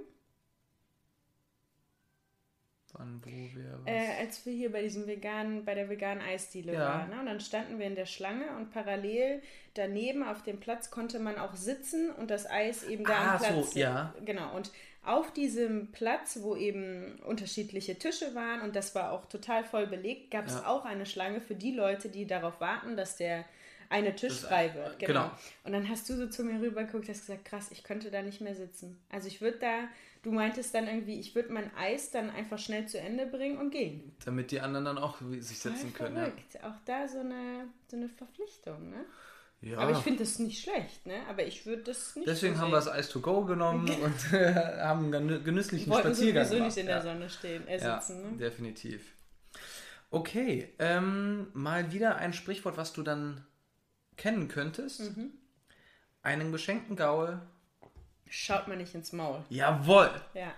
Wann, 2.98 3.20
wo 3.24 3.30
wir 3.30 3.80
äh, 3.84 4.20
als 4.20 4.44
wir 4.46 4.52
hier 4.52 4.72
bei 4.72 4.82
diesem 4.82 5.06
veganen, 5.06 5.64
bei 5.64 5.74
der 5.74 5.88
veganen 5.88 6.22
Eisdiele 6.22 6.72
ja. 6.72 6.80
waren. 6.80 7.10
Ne? 7.10 7.20
Und 7.20 7.26
dann 7.26 7.40
standen 7.40 7.78
wir 7.78 7.86
in 7.86 7.94
der 7.94 8.06
Schlange 8.06 8.56
und 8.56 8.70
parallel 8.70 9.42
daneben 9.74 10.22
auf 10.22 10.42
dem 10.42 10.58
Platz 10.58 10.90
konnte 10.90 11.18
man 11.18 11.38
auch 11.38 11.54
sitzen 11.54 12.10
und 12.10 12.30
das 12.30 12.48
Eis 12.48 12.84
eben 12.84 13.04
da 13.04 13.12
ah, 13.12 13.32
am 13.32 13.38
Platz. 13.38 13.72
So, 13.72 13.78
ja. 13.78 14.14
Genau. 14.24 14.54
Und 14.56 14.70
auf 15.04 15.32
diesem 15.32 15.92
Platz, 15.92 16.38
wo 16.42 16.56
eben 16.56 17.18
unterschiedliche 17.26 17.96
Tische 17.98 18.34
waren 18.34 18.62
und 18.62 18.74
das 18.74 18.94
war 18.94 19.12
auch 19.12 19.26
total 19.26 19.64
voll 19.64 19.86
belegt, 19.86 20.30
gab 20.30 20.46
es 20.46 20.54
ja. 20.54 20.66
auch 20.66 20.84
eine 20.84 21.06
Schlange 21.06 21.40
für 21.40 21.54
die 21.54 21.72
Leute, 21.72 22.08
die 22.08 22.26
darauf 22.26 22.60
warten, 22.60 22.96
dass 22.96 23.16
der 23.16 23.44
eine 23.88 24.16
Tisch 24.16 24.40
das, 24.40 24.48
frei 24.48 24.74
wird. 24.74 24.98
Genau. 24.98 25.12
genau. 25.12 25.30
Und 25.64 25.72
dann 25.72 25.88
hast 25.88 26.08
du 26.08 26.14
so 26.16 26.26
zu 26.28 26.42
mir 26.42 26.60
rübergeguckt, 26.60 27.08
hast 27.08 27.20
gesagt, 27.20 27.44
krass, 27.44 27.68
ich 27.70 27.84
könnte 27.84 28.10
da 28.10 28.22
nicht 28.22 28.40
mehr 28.40 28.54
sitzen. 28.54 28.98
Also 29.10 29.28
ich 29.28 29.40
würde 29.40 29.58
da, 29.58 29.88
du 30.26 30.32
meintest 30.32 30.74
dann 30.74 30.88
irgendwie, 30.88 31.20
ich 31.20 31.36
würde 31.36 31.52
mein 31.52 31.72
Eis 31.76 32.10
dann 32.10 32.30
einfach 32.30 32.58
schnell 32.58 32.86
zu 32.86 32.98
Ende 32.98 33.26
bringen 33.26 33.58
und 33.58 33.70
gehen. 33.70 34.16
Damit 34.24 34.50
die 34.50 34.60
anderen 34.60 34.84
dann 34.84 34.98
auch 34.98 35.18
sich 35.38 35.60
setzen 35.60 35.92
Voll 35.92 36.08
können. 36.08 36.16
Verrückt. 36.16 36.54
Ja. 36.54 36.68
Auch 36.68 36.74
da 36.84 37.06
so 37.06 37.20
eine, 37.20 37.68
so 37.88 37.96
eine 37.96 38.08
Verpflichtung, 38.08 38.90
ne? 38.90 39.04
Ja. 39.60 39.78
Aber 39.78 39.92
ich 39.92 39.98
finde 39.98 40.18
das 40.18 40.40
nicht 40.40 40.60
schlecht, 40.60 41.06
ne? 41.06 41.14
Aber 41.30 41.46
ich 41.46 41.64
würde 41.64 41.84
das 41.84 42.16
nicht. 42.16 42.26
Deswegen 42.26 42.56
so 42.56 42.60
haben 42.60 42.72
wir 42.72 42.76
das 42.76 42.88
Ice 42.88 43.08
to 43.08 43.20
Go 43.20 43.44
genommen 43.44 43.88
und 44.02 44.32
haben 44.32 45.14
einen 45.14 45.44
genüsslichen 45.44 45.92
Wollten 45.92 46.08
Spaziergang 46.08 46.44
sowieso 46.44 46.64
nicht 46.64 46.76
in 46.76 46.86
der 46.86 47.02
Sonne 47.02 47.30
stehen, 47.30 47.66
äh, 47.68 47.78
ja, 47.78 48.00
sitzen, 48.00 48.32
ne? 48.32 48.36
Definitiv. 48.36 49.14
Okay, 50.10 50.74
ähm, 50.80 51.48
mal 51.52 51.92
wieder 51.92 52.16
ein 52.16 52.32
Sprichwort, 52.32 52.76
was 52.76 52.92
du 52.92 53.04
dann 53.04 53.46
kennen 54.16 54.48
könntest. 54.48 55.16
Mhm. 55.16 55.30
Einen 56.22 56.50
geschenkten 56.50 56.96
Gaul. 56.96 57.40
Schaut 58.28 58.68
man 58.68 58.78
nicht 58.78 58.94
ins 58.94 59.12
Maul. 59.12 59.44
Jawohl! 59.48 60.10
Ja. 60.34 60.52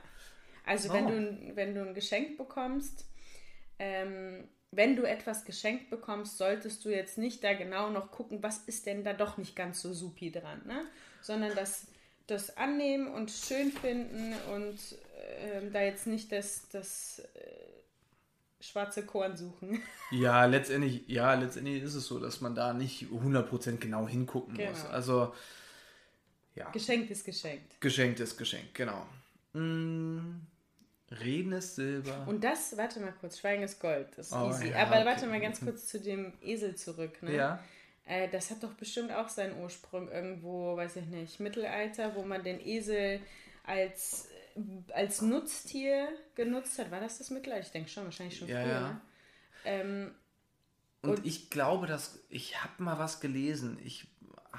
Also, 0.65 0.91
oh. 0.91 0.95
wenn, 0.95 1.07
du, 1.07 1.57
wenn 1.57 1.75
du 1.75 1.83
ein 1.83 1.95
Geschenk 1.95 2.37
bekommst, 2.37 3.07
ähm, 3.79 4.49
wenn 4.71 4.97
du 4.97 5.05
etwas 5.05 5.45
geschenkt 5.45 5.89
bekommst, 5.91 6.37
solltest 6.37 6.85
du 6.85 6.91
jetzt 6.91 7.17
nicht 7.17 7.43
da 7.43 7.55
genau 7.55 7.91
noch 7.91 8.11
gucken, 8.11 8.43
was 8.43 8.59
ist 8.59 8.87
denn 8.87 9.03
da 9.03 9.15
doch 9.15 9.39
nicht 9.39 9.57
ganz 9.57 9.81
so 9.81 9.93
supi 9.93 10.31
dran, 10.31 10.61
ne? 10.67 10.85
sondern 11.23 11.55
das, 11.55 11.87
das 12.27 12.57
annehmen 12.57 13.09
und 13.09 13.31
schön 13.31 13.73
finden 13.73 14.35
und 14.55 14.79
äh, 15.41 15.71
da 15.73 15.83
jetzt 15.83 16.07
nicht 16.07 16.31
das, 16.33 16.69
das 16.69 17.21
äh, 17.35 18.63
schwarze 18.63 19.05
Korn 19.07 19.37
suchen. 19.37 19.83
Ja, 20.11 20.47
letztendlich, 20.47 21.07
ja, 21.07 21.35
letztendlich 21.35 21.83
ist 21.83 21.95
es 21.95 22.07
so, 22.07 22.19
dass 22.19 22.41
man 22.41 22.55
da 22.55 22.73
nicht 22.73 23.09
100% 23.13 23.77
genau 23.77 24.09
hingucken 24.09 24.55
genau. 24.55 24.71
muss. 24.71 24.87
Also, 24.87 25.35
ja. 26.59 26.71
Geschenkt 26.71 27.11
ist 27.11 27.25
geschenkt. 27.25 27.81
Geschenkt 27.81 28.21
ist 28.21 28.37
geschenkt, 28.37 28.75
genau. 28.75 29.07
Mmh. 29.53 30.41
Reden 31.11 31.53
ist 31.53 31.77
Silber. 31.77 32.27
Und 32.27 32.45
das, 32.45 32.77
warte 32.77 33.01
mal 33.01 33.15
kurz, 33.19 33.39
Schweigen 33.39 33.63
ist 33.63 33.81
Gold, 33.81 34.09
das 34.17 34.27
ist 34.27 34.33
oh, 34.35 34.51
easy. 34.51 34.69
Ja, 34.69 34.83
Aber 34.83 34.97
okay. 34.97 35.07
warte 35.07 35.27
mal 35.27 35.41
ganz 35.41 35.61
kurz 35.61 35.87
zu 35.87 36.01
dem 36.01 36.35
Esel 36.43 36.77
zurück. 36.77 37.23
Ne? 37.23 37.35
Ja. 37.35 37.65
Äh, 38.05 38.29
das 38.29 38.51
hat 38.51 38.63
doch 38.63 38.75
bestimmt 38.75 39.13
auch 39.13 39.29
seinen 39.29 39.59
Ursprung 39.61 40.11
irgendwo, 40.11 40.77
weiß 40.77 40.97
ich 40.97 41.07
nicht, 41.07 41.41
Mittelalter, 41.41 42.15
wo 42.15 42.25
man 42.25 42.43
den 42.43 42.61
Esel 42.61 43.21
als, 43.65 44.29
als 44.93 45.23
Nutztier 45.23 46.09
genutzt 46.35 46.79
hat. 46.79 46.91
War 46.91 47.01
das 47.01 47.19
das 47.19 47.31
Mittelalter? 47.31 47.67
Ich 47.67 47.73
denke 47.73 47.89
schon, 47.89 48.05
wahrscheinlich 48.05 48.39
schon 48.39 48.49
ja, 48.49 48.63
früher. 48.63 48.73
Ja. 48.73 48.89
Ne? 48.89 49.01
Ähm, 49.65 50.15
und, 51.01 51.11
und, 51.11 51.27
ich 51.27 51.49
glaube, 51.49 51.87
dass 51.87 52.19
ich 52.29 52.63
habe 52.63 52.83
mal 52.83 52.99
was 52.99 53.21
gelesen. 53.21 53.79
Ich 53.85 54.09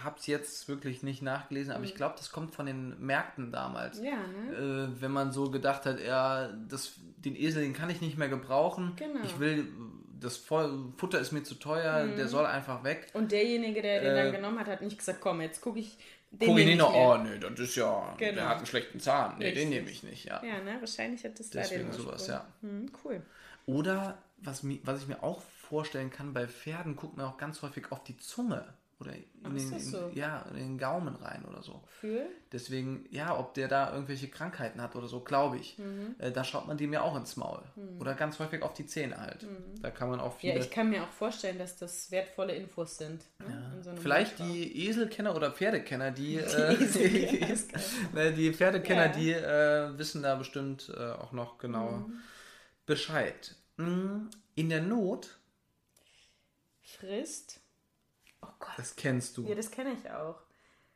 habe 0.03 0.17
es 0.19 0.27
jetzt 0.27 0.67
wirklich 0.67 1.03
nicht 1.03 1.21
nachgelesen, 1.21 1.71
aber 1.71 1.79
mhm. 1.79 1.85
ich 1.85 1.95
glaube, 1.95 2.15
das 2.17 2.31
kommt 2.31 2.53
von 2.53 2.65
den 2.65 2.99
Märkten 2.99 3.51
damals. 3.51 3.99
Ja, 3.99 4.17
ne? 4.49 4.91
äh, 4.97 5.01
wenn 5.01 5.12
man 5.12 5.31
so 5.31 5.51
gedacht 5.51 5.85
hat, 5.85 5.99
ja, 5.99 6.49
das, 6.67 6.93
den 7.17 7.35
Esel, 7.35 7.63
den 7.63 7.73
kann 7.73 7.89
ich 7.89 8.01
nicht 8.01 8.17
mehr 8.17 8.29
gebrauchen. 8.29 8.93
Genau. 8.95 9.21
Ich 9.23 9.39
will, 9.39 9.67
das 10.19 10.38
Futter 10.38 11.19
ist 11.19 11.31
mir 11.31 11.43
zu 11.43 11.55
teuer, 11.55 12.05
mhm. 12.05 12.15
der 12.15 12.27
soll 12.27 12.45
einfach 12.45 12.83
weg. 12.83 13.07
Und 13.13 13.31
derjenige, 13.31 13.81
der 13.81 14.01
den 14.01 14.12
äh, 14.12 14.23
dann 14.23 14.31
genommen 14.31 14.59
hat, 14.59 14.67
hat 14.67 14.81
nicht 14.81 14.97
gesagt, 14.97 15.21
komm, 15.21 15.41
jetzt 15.41 15.62
gucke 15.62 15.79
ich 15.79 15.97
den 16.31 16.49
Guck 16.49 16.59
ich 16.59 16.65
nicht 16.67 16.77
noch, 16.77 16.93
oh 16.93 17.17
nee, 17.17 17.39
das 17.39 17.59
ist 17.59 17.75
ja, 17.75 18.13
genau. 18.17 18.33
der 18.33 18.49
hat 18.49 18.57
einen 18.57 18.67
schlechten 18.67 18.99
Zahn. 18.99 19.39
Nee, 19.39 19.45
Richtig. 19.45 19.63
den 19.63 19.69
nehme 19.69 19.89
ich 19.89 20.03
nicht, 20.03 20.25
ja. 20.25 20.43
Ja, 20.43 20.62
ne, 20.62 20.77
wahrscheinlich 20.79 21.23
hat 21.23 21.39
das 21.39 21.49
Deswegen 21.49 21.89
da 21.89 21.91
den 21.91 22.03
sowas, 22.03 22.27
ja. 22.27 22.45
Hm, 22.62 22.91
cool. 23.03 23.23
Oder, 23.65 24.19
was, 24.38 24.63
was 24.83 25.01
ich 25.01 25.07
mir 25.07 25.23
auch 25.23 25.41
vorstellen 25.41 26.12
kann, 26.12 26.33
bei 26.33 26.47
Pferden 26.47 26.95
guckt 26.95 27.17
man 27.17 27.25
auch 27.25 27.38
ganz 27.38 27.63
häufig 27.63 27.91
auf 27.91 28.03
die 28.03 28.17
Zunge. 28.17 28.63
Oder 28.99 29.13
in, 29.13 29.55
den, 29.55 29.71
in, 29.71 29.79
so? 29.79 30.12
ja, 30.13 30.41
in 30.49 30.55
den 30.57 30.77
Gaumen 30.77 31.15
rein 31.15 31.45
oder 31.45 31.63
so. 31.63 31.81
Für? 31.88 32.25
Deswegen, 32.51 33.05
ja, 33.12 33.39
ob 33.39 33.53
der 33.53 33.69
da 33.69 33.93
irgendwelche 33.93 34.27
Krankheiten 34.27 34.81
hat 34.81 34.97
oder 34.97 35.07
so, 35.07 35.21
glaube 35.21 35.57
ich. 35.57 35.77
Mhm. 35.77 36.15
Äh, 36.19 36.33
da 36.33 36.43
schaut 36.43 36.67
man 36.67 36.75
dem 36.75 36.91
ja 36.91 37.01
auch 37.01 37.15
ins 37.15 37.38
Maul. 37.38 37.62
Mhm. 37.77 38.01
Oder 38.01 38.13
ganz 38.13 38.39
häufig 38.39 38.62
auf 38.62 38.73
die 38.73 38.85
Zähne 38.85 39.17
halt. 39.17 39.43
Mhm. 39.43 39.81
Da 39.81 39.89
kann 39.89 40.09
man 40.09 40.19
auch 40.19 40.35
viele... 40.35 40.55
Ja, 40.55 40.59
ich 40.59 40.69
kann 40.69 40.89
mir 40.89 41.01
auch 41.03 41.12
vorstellen, 41.12 41.57
dass 41.57 41.77
das 41.77 42.12
wertvolle 42.12 42.53
Infos 42.55 42.97
sind. 42.97 43.23
Ne? 43.39 43.71
Ja. 43.77 43.83
So 43.83 43.95
Vielleicht 44.01 44.39
Marschraum. 44.39 44.53
die 44.53 44.88
Eselkenner 44.88 45.33
oder 45.33 45.51
Pferdekenner, 45.51 46.12
die... 46.12 46.29
Die, 46.39 46.43
äh, 46.45 47.55
die, 48.31 48.35
die 48.35 48.53
Pferdekenner, 48.53 49.05
ja. 49.05 49.12
die 49.12 49.31
äh, 49.31 49.97
wissen 49.97 50.23
da 50.23 50.35
bestimmt 50.35 50.91
äh, 50.95 51.12
auch 51.12 51.31
noch 51.31 51.57
genau 51.57 51.91
mhm. 51.91 52.19
Bescheid. 52.85 53.55
Hm, 53.77 54.29
in 54.55 54.69
der 54.69 54.81
Not... 54.81 55.38
Frisst 56.81 57.62
Oh 58.41 58.47
Gott. 58.60 58.73
Das 58.78 58.95
kennst 58.95 59.38
du. 59.38 59.47
Ja, 59.47 59.56
das 59.56 59.71
kenne 59.71 59.93
ich 59.93 60.10
auch. 60.10 60.41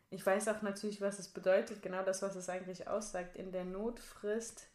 Ich 0.10 0.26
weiß 0.26 0.48
auch 0.50 0.62
natürlich, 0.62 1.02
was 1.02 1.18
es 1.18 1.28
bedeutet, 1.28 1.82
genau 1.82 2.04
das, 2.04 2.22
was 2.22 2.36
es 2.36 2.48
eigentlich 2.48 2.88
aussagt. 2.88 3.36
In 3.36 3.52
der 3.52 3.66
Not 3.66 4.00
frisst. 4.00 4.68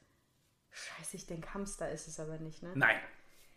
Scheiße, 0.71 1.17
ich 1.17 1.27
denke, 1.27 1.55
Hamster 1.55 1.91
ist 1.91 2.09
es 2.09 2.19
aber 2.19 2.39
nicht, 2.39 2.63
ne? 2.63 2.73
Nein. 2.75 2.99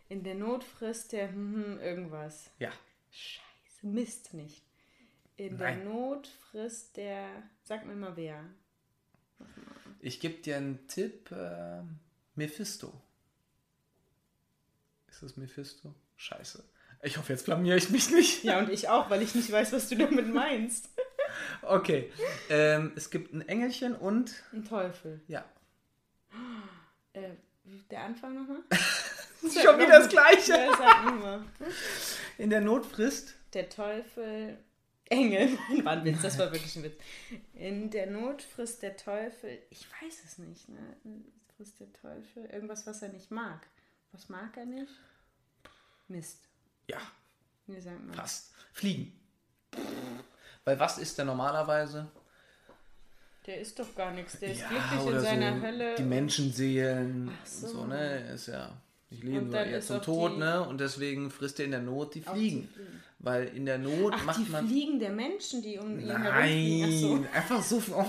In 0.08 0.24
der 0.24 0.36
Not 0.36 0.64
frisst 0.64 1.12
der 1.12 1.30
hm, 1.30 1.56
hm 1.56 1.80
irgendwas. 1.80 2.52
Ja. 2.60 2.72
Scheiße, 3.10 3.88
Mist 3.88 4.34
nicht. 4.34 4.64
In 5.38 5.58
Nein. 5.58 5.84
der 5.84 5.92
Not 5.92 6.28
frisst 6.28 6.98
der. 6.98 7.44
Sag 7.64 7.86
mir 7.86 7.96
mal 7.96 8.16
wer. 8.16 8.46
Ich 10.00 10.20
gebe 10.20 10.42
dir 10.42 10.58
einen 10.58 10.88
Tipp: 10.88 11.32
äh, 11.32 11.82
Mephisto. 12.36 12.94
Ist 15.08 15.24
das 15.24 15.36
Mephisto? 15.36 15.96
Scheiße. 16.16 16.64
Ich 17.04 17.18
hoffe, 17.18 17.34
jetzt 17.34 17.46
blamier 17.46 17.76
ich 17.76 17.90
mich 17.90 18.12
nicht. 18.12 18.44
Ja, 18.44 18.60
und 18.60 18.70
ich 18.70 18.90
auch, 18.90 19.10
weil 19.10 19.22
ich 19.22 19.34
nicht 19.34 19.52
weiß, 19.52 19.74
was 19.74 19.90
du 19.90 19.96
damit 19.96 20.28
meinst. 20.34 20.90
Okay. 21.62 22.12
Ähm, 22.50 22.92
es 22.96 23.10
gibt 23.10 23.34
ein 23.34 23.48
Engelchen 23.48 23.96
und. 23.96 24.44
Ein 24.54 24.66
Teufel. 24.66 25.22
Ja. 25.28 25.46
Äh, 27.14 27.32
der 27.90 28.02
Anfang 28.04 28.36
nochmal? 28.36 28.64
Schon 29.42 29.80
wieder 29.80 30.00
das 30.00 30.10
Gleiche. 30.10 30.52
Ja, 30.52 30.78
sag 30.78 31.06
nochmal. 31.06 31.44
In 32.38 32.50
der 32.50 32.62
Not 32.62 32.86
frisst. 32.86 33.36
Der 33.54 33.70
Teufel. 33.70 34.58
Engel. 35.06 35.58
War 35.84 35.94
ein 35.94 36.06
Witz, 36.06 36.22
das 36.22 36.40
war 36.40 36.52
wirklich 36.54 36.74
ein 36.78 36.84
Witz. 36.84 36.98
In 37.54 37.90
der 37.90 38.10
Not 38.10 38.42
frisst 38.42 38.82
der 38.82 38.96
Teufel. 38.96 39.60
Ich 39.70 39.86
weiß 40.02 40.24
es 40.26 40.38
nicht, 40.38 40.70
ne? 40.70 40.96
Frisst 41.58 41.80
der 41.82 41.92
Teufel 41.92 42.46
irgendwas, 42.46 42.88
was 42.88 43.02
er 43.02 43.10
nicht 43.10 43.30
mag. 43.30 43.68
Was 44.14 44.30
mag 44.30 44.56
er 44.56 44.66
nicht? 44.66 44.94
Mist. 46.08 46.51
Ja. 46.92 46.98
Wie 47.68 47.80
sagt 47.80 48.06
man? 48.06 48.14
Fast. 48.14 48.52
Fliegen. 48.74 49.14
Weil 50.64 50.80
was 50.80 50.98
ist 50.98 51.18
der 51.18 51.26
normalerweise? 51.26 52.08
Der 53.48 53.60
ist 53.60 53.80
doch 53.80 53.96
gar 53.96 54.12
nichts. 54.12 54.40
Der 54.40 54.52
ist 54.52 54.62
ja, 54.62 54.68
glücklich 54.68 55.16
in 55.16 55.20
seiner 55.22 55.58
so 55.58 55.66
Hölle. 55.66 55.96
Die 55.96 56.04
Menschenseelen. 56.04 57.32
Ach 57.32 57.46
so. 57.46 57.68
so, 57.68 57.86
ne? 57.86 58.32
Ist 58.34 58.48
ja. 58.48 58.72
Ich 59.10 59.24
lebe 59.24 59.42
nur 59.42 59.66
jetzt 59.66 59.88
zum 59.88 60.02
Tod, 60.02 60.38
ne? 60.38 60.66
Und 60.66 60.80
deswegen 60.80 61.32
frisst 61.32 61.60
er 61.60 61.66
in 61.66 61.72
der 61.72 61.82
Not 61.82 62.16
die 62.16 62.22
Fliegen. 62.22 62.62
die 62.62 62.68
Fliegen. 62.68 63.04
Weil 63.20 63.48
in 63.48 63.66
der 63.66 63.78
Not 63.78 64.14
Ach, 64.16 64.24
macht 64.24 64.40
die 64.40 64.50
man. 64.50 64.68
Die 64.68 64.74
Fliegen 64.74 65.00
der 65.00 65.10
Menschen, 65.10 65.62
die 65.62 65.78
um 65.78 66.00
ihn 66.00 66.08
Nein, 66.08 66.98
so. 67.00 67.26
einfach 67.34 67.62
so. 67.62 67.82
Oh, 67.92 68.06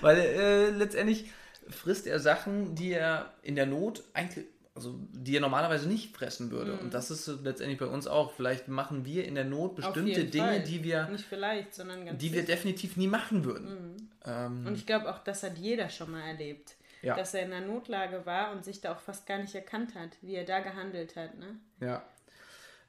Weil 0.00 0.18
äh, 0.18 0.70
letztendlich 0.70 1.30
frisst 1.68 2.06
er 2.06 2.20
Sachen, 2.20 2.74
die 2.74 2.92
er 2.92 3.32
in 3.42 3.56
der 3.56 3.66
Not 3.66 4.04
eigentlich 4.14 4.46
also 4.78 4.96
die 5.12 5.36
er 5.36 5.40
normalerweise 5.40 5.88
nicht 5.88 6.16
fressen 6.16 6.52
würde. 6.52 6.74
Mhm. 6.74 6.78
Und 6.78 6.94
das 6.94 7.10
ist 7.10 7.26
letztendlich 7.42 7.78
bei 7.78 7.86
uns 7.86 8.06
auch. 8.06 8.32
Vielleicht 8.32 8.68
machen 8.68 9.04
wir 9.04 9.24
in 9.24 9.34
der 9.34 9.44
Not 9.44 9.74
bestimmte 9.74 10.24
Dinge, 10.24 10.46
Fall. 10.46 10.62
die 10.62 10.84
wir 10.84 11.08
nicht 11.08 11.24
vielleicht, 11.24 11.74
sondern 11.74 12.06
ganz 12.06 12.20
die 12.20 12.32
wir 12.32 12.44
definitiv 12.44 12.96
nie 12.96 13.08
machen 13.08 13.44
würden. 13.44 13.68
Mhm. 13.68 14.08
Ähm, 14.24 14.66
und 14.66 14.74
ich 14.74 14.86
glaube 14.86 15.10
auch, 15.10 15.18
das 15.18 15.42
hat 15.42 15.58
jeder 15.58 15.90
schon 15.90 16.12
mal 16.12 16.22
erlebt. 16.22 16.76
Ja. 17.02 17.16
Dass 17.16 17.34
er 17.34 17.42
in 17.42 17.52
einer 17.52 17.66
Notlage 17.66 18.24
war 18.26 18.52
und 18.52 18.64
sich 18.64 18.80
da 18.80 18.92
auch 18.92 19.00
fast 19.00 19.26
gar 19.26 19.38
nicht 19.38 19.54
erkannt 19.54 19.94
hat, 19.94 20.10
wie 20.20 20.34
er 20.34 20.44
da 20.44 20.60
gehandelt 20.60 21.14
hat. 21.16 21.36
Ne? 21.38 21.58
Ja. 21.80 22.02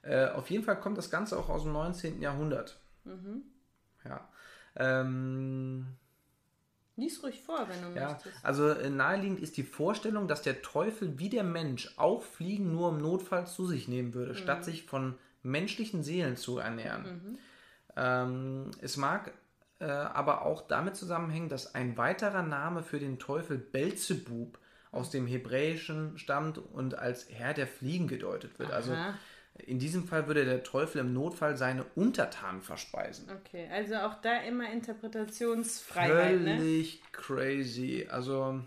Äh, 0.02 0.30
auf 0.30 0.50
jeden 0.50 0.64
Fall 0.64 0.80
kommt 0.80 0.98
das 0.98 1.10
Ganze 1.10 1.38
auch 1.38 1.48
aus 1.48 1.62
dem 1.62 1.72
19. 1.72 2.20
Jahrhundert. 2.20 2.78
Mhm. 3.04 3.42
Ja. 4.04 4.28
Ähm, 4.76 5.86
Lies 7.00 7.22
ruhig 7.22 7.42
vor, 7.42 7.66
wenn 7.68 7.82
du 7.82 7.98
ja, 7.98 8.10
möchtest. 8.12 8.44
Also 8.44 8.68
äh, 8.68 8.90
naheliegend 8.90 9.40
ist 9.40 9.56
die 9.56 9.62
Vorstellung, 9.62 10.28
dass 10.28 10.42
der 10.42 10.62
Teufel 10.62 11.18
wie 11.18 11.28
der 11.28 11.44
Mensch 11.44 11.92
auch 11.96 12.22
Fliegen 12.22 12.72
nur 12.72 12.90
im 12.90 12.98
Notfall 12.98 13.46
zu 13.46 13.66
sich 13.66 13.88
nehmen 13.88 14.14
würde, 14.14 14.32
mhm. 14.32 14.36
statt 14.36 14.64
sich 14.64 14.84
von 14.84 15.16
menschlichen 15.42 16.02
Seelen 16.02 16.36
zu 16.36 16.58
ernähren. 16.58 17.02
Mhm. 17.02 17.38
Ähm, 17.96 18.70
es 18.80 18.96
mag 18.96 19.32
äh, 19.80 19.86
aber 19.86 20.44
auch 20.44 20.62
damit 20.62 20.96
zusammenhängen, 20.96 21.48
dass 21.48 21.74
ein 21.74 21.96
weiterer 21.96 22.42
Name 22.42 22.82
für 22.82 22.98
den 22.98 23.18
Teufel 23.18 23.58
Belzebub 23.58 24.58
aus 24.92 25.10
dem 25.10 25.26
Hebräischen 25.26 26.18
stammt 26.18 26.58
und 26.58 26.98
als 26.98 27.30
Herr 27.30 27.54
der 27.54 27.66
Fliegen 27.66 28.08
gedeutet 28.08 28.58
wird. 28.58 28.72
Also 28.72 28.92
Aha. 28.92 29.06
Also 29.06 29.18
in 29.58 29.78
diesem 29.78 30.06
Fall 30.06 30.26
würde 30.26 30.44
der 30.44 30.62
Teufel 30.62 31.00
im 31.00 31.12
Notfall 31.12 31.56
seine 31.56 31.84
Untertanen 31.94 32.62
verspeisen. 32.62 33.28
Okay, 33.30 33.68
also 33.70 33.96
auch 33.96 34.20
da 34.20 34.38
immer 34.38 34.70
Interpretationsfreiheit. 34.70 36.40
Ne? 36.40 36.56
Völlig 36.56 37.00
ne? 37.00 37.08
crazy. 37.12 38.06
Also, 38.10 38.60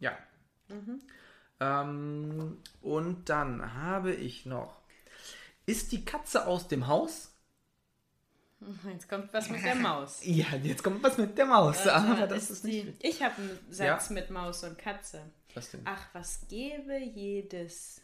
ja. 0.00 0.16
Mhm. 0.68 1.00
Ähm, 1.60 2.58
und 2.80 3.28
dann 3.28 3.74
habe 3.74 4.12
ich 4.12 4.46
noch. 4.46 4.80
Ist 5.64 5.92
die 5.92 6.04
Katze 6.04 6.46
aus 6.46 6.68
dem 6.68 6.88
Haus? 6.88 7.32
Jetzt 8.92 9.08
kommt 9.08 9.32
was 9.32 9.48
mit 9.48 9.64
der 9.64 9.74
Maus. 9.74 10.20
Ja, 10.24 10.46
jetzt 10.62 10.84
kommt 10.84 11.02
was 11.02 11.18
mit 11.18 11.36
der 11.36 11.46
Maus. 11.46 11.86
Aber 11.86 12.26
das 12.26 12.44
ist, 12.44 12.50
ist 12.50 12.64
nicht. 12.64 13.02
Die, 13.02 13.08
ich 13.08 13.22
habe 13.22 13.34
einen 13.36 13.58
Satz 13.70 14.08
ja. 14.08 14.14
mit 14.14 14.30
Maus 14.30 14.62
und 14.62 14.78
Katze. 14.78 15.22
Was 15.54 15.70
denn? 15.70 15.80
Ach, 15.84 16.08
was 16.12 16.46
gäbe 16.48 16.96
jedes. 16.96 18.00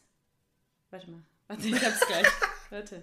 Warte 0.90 1.10
mal. 1.10 1.22
Warte, 1.48 1.66
ich 1.66 1.84
hab's 1.84 2.06
gleich. 2.06 2.26
Warte. 2.70 3.02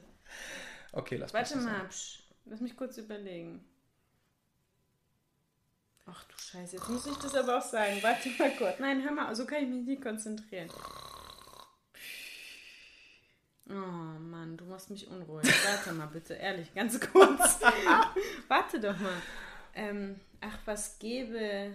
Okay, 0.91 1.17
lass 1.17 1.33
Warte 1.33 1.57
mal, 1.57 1.87
psch, 1.89 2.19
lass 2.45 2.61
mich 2.61 2.77
kurz 2.77 2.97
überlegen. 2.97 3.65
Ach 6.05 6.23
du 6.25 6.37
Scheiße, 6.37 6.75
jetzt 6.75 6.87
muss 6.89 7.07
ich 7.07 7.17
das 7.17 7.33
aber 7.35 7.57
auch 7.57 7.61
sagen. 7.63 7.97
Warte 8.01 8.29
mal 8.37 8.55
kurz. 8.55 8.79
Nein, 8.79 9.03
hör 9.03 9.11
mal, 9.11 9.35
so 9.35 9.45
kann 9.45 9.63
ich 9.63 9.69
mich 9.69 9.85
nicht 9.85 10.01
konzentrieren. 10.01 10.69
Oh 13.67 13.73
Mann, 13.73 14.55
du 14.57 14.65
machst 14.65 14.91
mich 14.91 15.07
unruhig. 15.07 15.51
Warte 15.65 15.93
mal 15.93 16.05
bitte, 16.05 16.35
ehrlich, 16.35 16.73
ganz 16.75 16.99
kurz. 17.11 17.59
Warte 18.47 18.79
doch 18.79 18.97
mal. 18.99 19.21
Ähm, 19.73 20.19
ach, 20.39 20.59
was 20.65 20.99
gäbe 20.99 21.73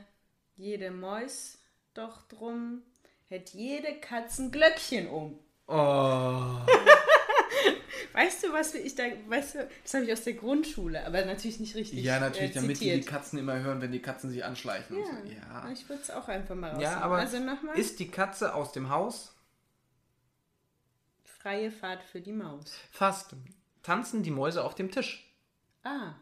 jede 0.57 0.93
Mäus 0.93 1.59
doch 1.95 2.23
drum, 2.29 2.83
hätte 3.29 3.59
jede 3.59 3.99
Katzen 3.99 4.53
Glöckchen 4.53 5.09
um. 5.09 5.39
Oh. 5.71 6.67
Weißt 8.13 8.43
du, 8.43 8.53
was 8.53 8.75
ich 8.75 8.97
da, 8.97 9.05
weißt 9.29 9.55
du, 9.55 9.69
das 9.85 9.95
habe 9.95 10.05
ich 10.05 10.13
aus 10.13 10.25
der 10.25 10.33
Grundschule, 10.33 11.07
aber 11.07 11.25
natürlich 11.25 11.61
nicht 11.61 11.77
richtig. 11.77 12.03
Ja, 12.03 12.19
natürlich, 12.19 12.51
äh, 12.51 12.55
damit 12.55 12.81
die, 12.81 12.91
die 12.91 13.01
Katzen 13.03 13.39
immer 13.39 13.61
hören, 13.61 13.81
wenn 13.81 13.93
die 13.93 14.03
Katzen 14.03 14.31
sich 14.31 14.45
anschleichen. 14.45 14.99
Ja, 14.99 15.05
so. 15.05 15.31
ja. 15.31 15.71
ich 15.73 15.89
würde 15.89 16.03
es 16.03 16.11
auch 16.11 16.27
einfach 16.27 16.57
mal 16.57 16.73
raus. 16.73 16.83
Ja, 16.83 17.01
aber 17.01 17.19
also 17.19 17.39
nochmal. 17.39 17.79
Ist 17.79 18.01
die 18.01 18.09
Katze 18.11 18.53
aus 18.53 18.73
dem 18.73 18.91
Haus? 18.91 19.33
Freie 21.23 21.71
Fahrt 21.71 22.03
für 22.03 22.21
die 22.21 22.33
Maus. 22.33 22.75
Fast. 22.91 23.37
Tanzen 23.83 24.25
die 24.25 24.33
Mäuse 24.33 24.65
auf 24.65 24.75
dem 24.75 24.91
Tisch? 24.91 25.33
Ah, 25.85 26.15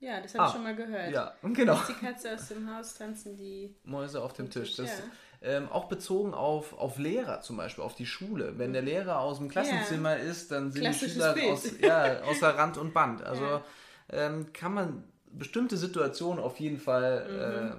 ja, 0.00 0.20
das 0.20 0.34
habe 0.34 0.44
ah, 0.44 0.46
ich 0.48 0.52
schon 0.52 0.62
mal 0.62 0.76
gehört. 0.76 1.12
Ja, 1.12 1.34
genau. 1.42 1.74
Ist 1.74 1.88
die 1.88 1.94
Katze 1.94 2.34
aus 2.34 2.48
dem 2.48 2.74
Haus, 2.74 2.94
tanzen 2.94 3.36
die 3.36 3.74
Mäuse 3.84 4.22
auf 4.22 4.32
dem 4.32 4.50
Tisch. 4.50 4.74
Tisch. 4.74 4.76
Das, 4.76 4.98
ja. 4.98 5.04
Ähm, 5.40 5.68
auch 5.68 5.84
bezogen 5.84 6.34
auf, 6.34 6.76
auf 6.76 6.98
Lehrer 6.98 7.42
zum 7.42 7.56
Beispiel, 7.56 7.84
auf 7.84 7.94
die 7.94 8.06
Schule. 8.06 8.58
Wenn 8.58 8.72
der 8.72 8.82
Lehrer 8.82 9.20
aus 9.20 9.38
dem 9.38 9.48
Klassenzimmer 9.48 10.16
ja. 10.16 10.24
ist, 10.24 10.50
dann 10.50 10.72
sind 10.72 10.84
die 10.84 10.92
Schüler 10.92 11.36
aus, 11.52 11.78
ja, 11.80 12.22
außer 12.24 12.56
Rand 12.56 12.76
und 12.76 12.92
Band. 12.92 13.22
Also 13.22 13.44
ja. 13.44 13.64
ähm, 14.10 14.52
kann 14.52 14.74
man 14.74 15.04
bestimmte 15.30 15.76
Situationen 15.76 16.42
auf 16.42 16.58
jeden 16.58 16.78
Fall, 16.78 17.76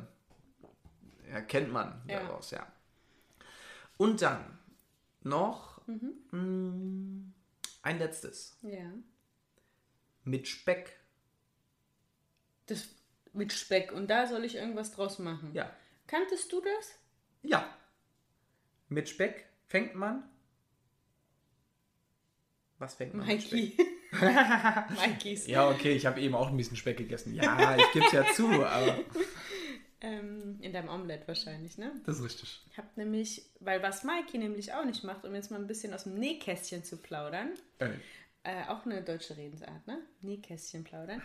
mhm. 1.27 1.35
äh, 1.35 1.41
kennt 1.41 1.73
man 1.73 2.01
daraus, 2.07 2.51
ja. 2.51 2.65
Und 3.97 4.21
dann 4.21 4.57
noch 5.23 5.85
mhm. 5.85 6.13
mh, 6.31 6.41
mm, 6.41 7.33
ein 7.81 7.99
letztes. 7.99 8.57
Ja. 8.61 8.89
Mit 10.23 10.47
Speck. 10.47 10.97
Das 12.67 12.87
mit 13.33 13.53
Speck. 13.53 13.91
Und 13.91 14.09
da 14.09 14.27
soll 14.27 14.45
ich 14.45 14.55
irgendwas 14.55 14.91
draus 14.91 15.19
machen. 15.19 15.51
Ja. 15.53 15.69
Kanntest 16.07 16.51
du 16.51 16.61
das? 16.61 16.99
Ja. 17.43 17.67
Mit 18.87 19.09
Speck 19.09 19.45
fängt 19.65 19.95
man. 19.95 20.23
Was 22.77 22.95
fängt 22.95 23.13
man 23.13 23.27
Mikey. 23.27 23.55
mit 23.55 23.73
Speck? 23.73 23.87
Mikeys. 25.07 25.47
Ja, 25.47 25.69
okay, 25.69 25.91
ich 25.91 26.05
habe 26.05 26.19
eben 26.21 26.33
auch 26.33 26.47
ein 26.47 26.57
bisschen 26.57 26.77
Speck 26.77 26.97
gegessen. 26.97 27.35
Ja, 27.35 27.75
ich 27.75 27.91
gebe 27.91 28.05
es 28.05 28.11
ja 28.11 28.25
zu, 28.33 28.47
aber. 28.65 28.99
Ähm, 30.01 30.57
in 30.61 30.71
deinem 30.71 30.87
Omelett 30.87 31.27
wahrscheinlich, 31.27 31.77
ne? 31.77 31.91
Das 32.05 32.19
ist 32.19 32.23
richtig. 32.23 32.61
Ich 32.71 32.77
habe 32.77 32.87
nämlich, 32.95 33.49
weil 33.59 33.83
was 33.83 34.05
Mikey 34.05 34.37
nämlich 34.37 34.73
auch 34.73 34.85
nicht 34.85 35.03
macht, 35.03 35.25
um 35.25 35.35
jetzt 35.35 35.51
mal 35.51 35.59
ein 35.59 35.67
bisschen 35.67 35.93
aus 35.93 36.03
dem 36.03 36.17
Nähkästchen 36.17 36.85
zu 36.85 36.95
plaudern, 36.95 37.49
äh. 37.79 37.89
Äh, 38.43 38.63
auch 38.69 38.85
eine 38.85 39.03
deutsche 39.03 39.35
Redensart, 39.35 39.85
ne? 39.87 39.99
Nähkästchen 40.21 40.85
plaudern. 40.85 41.21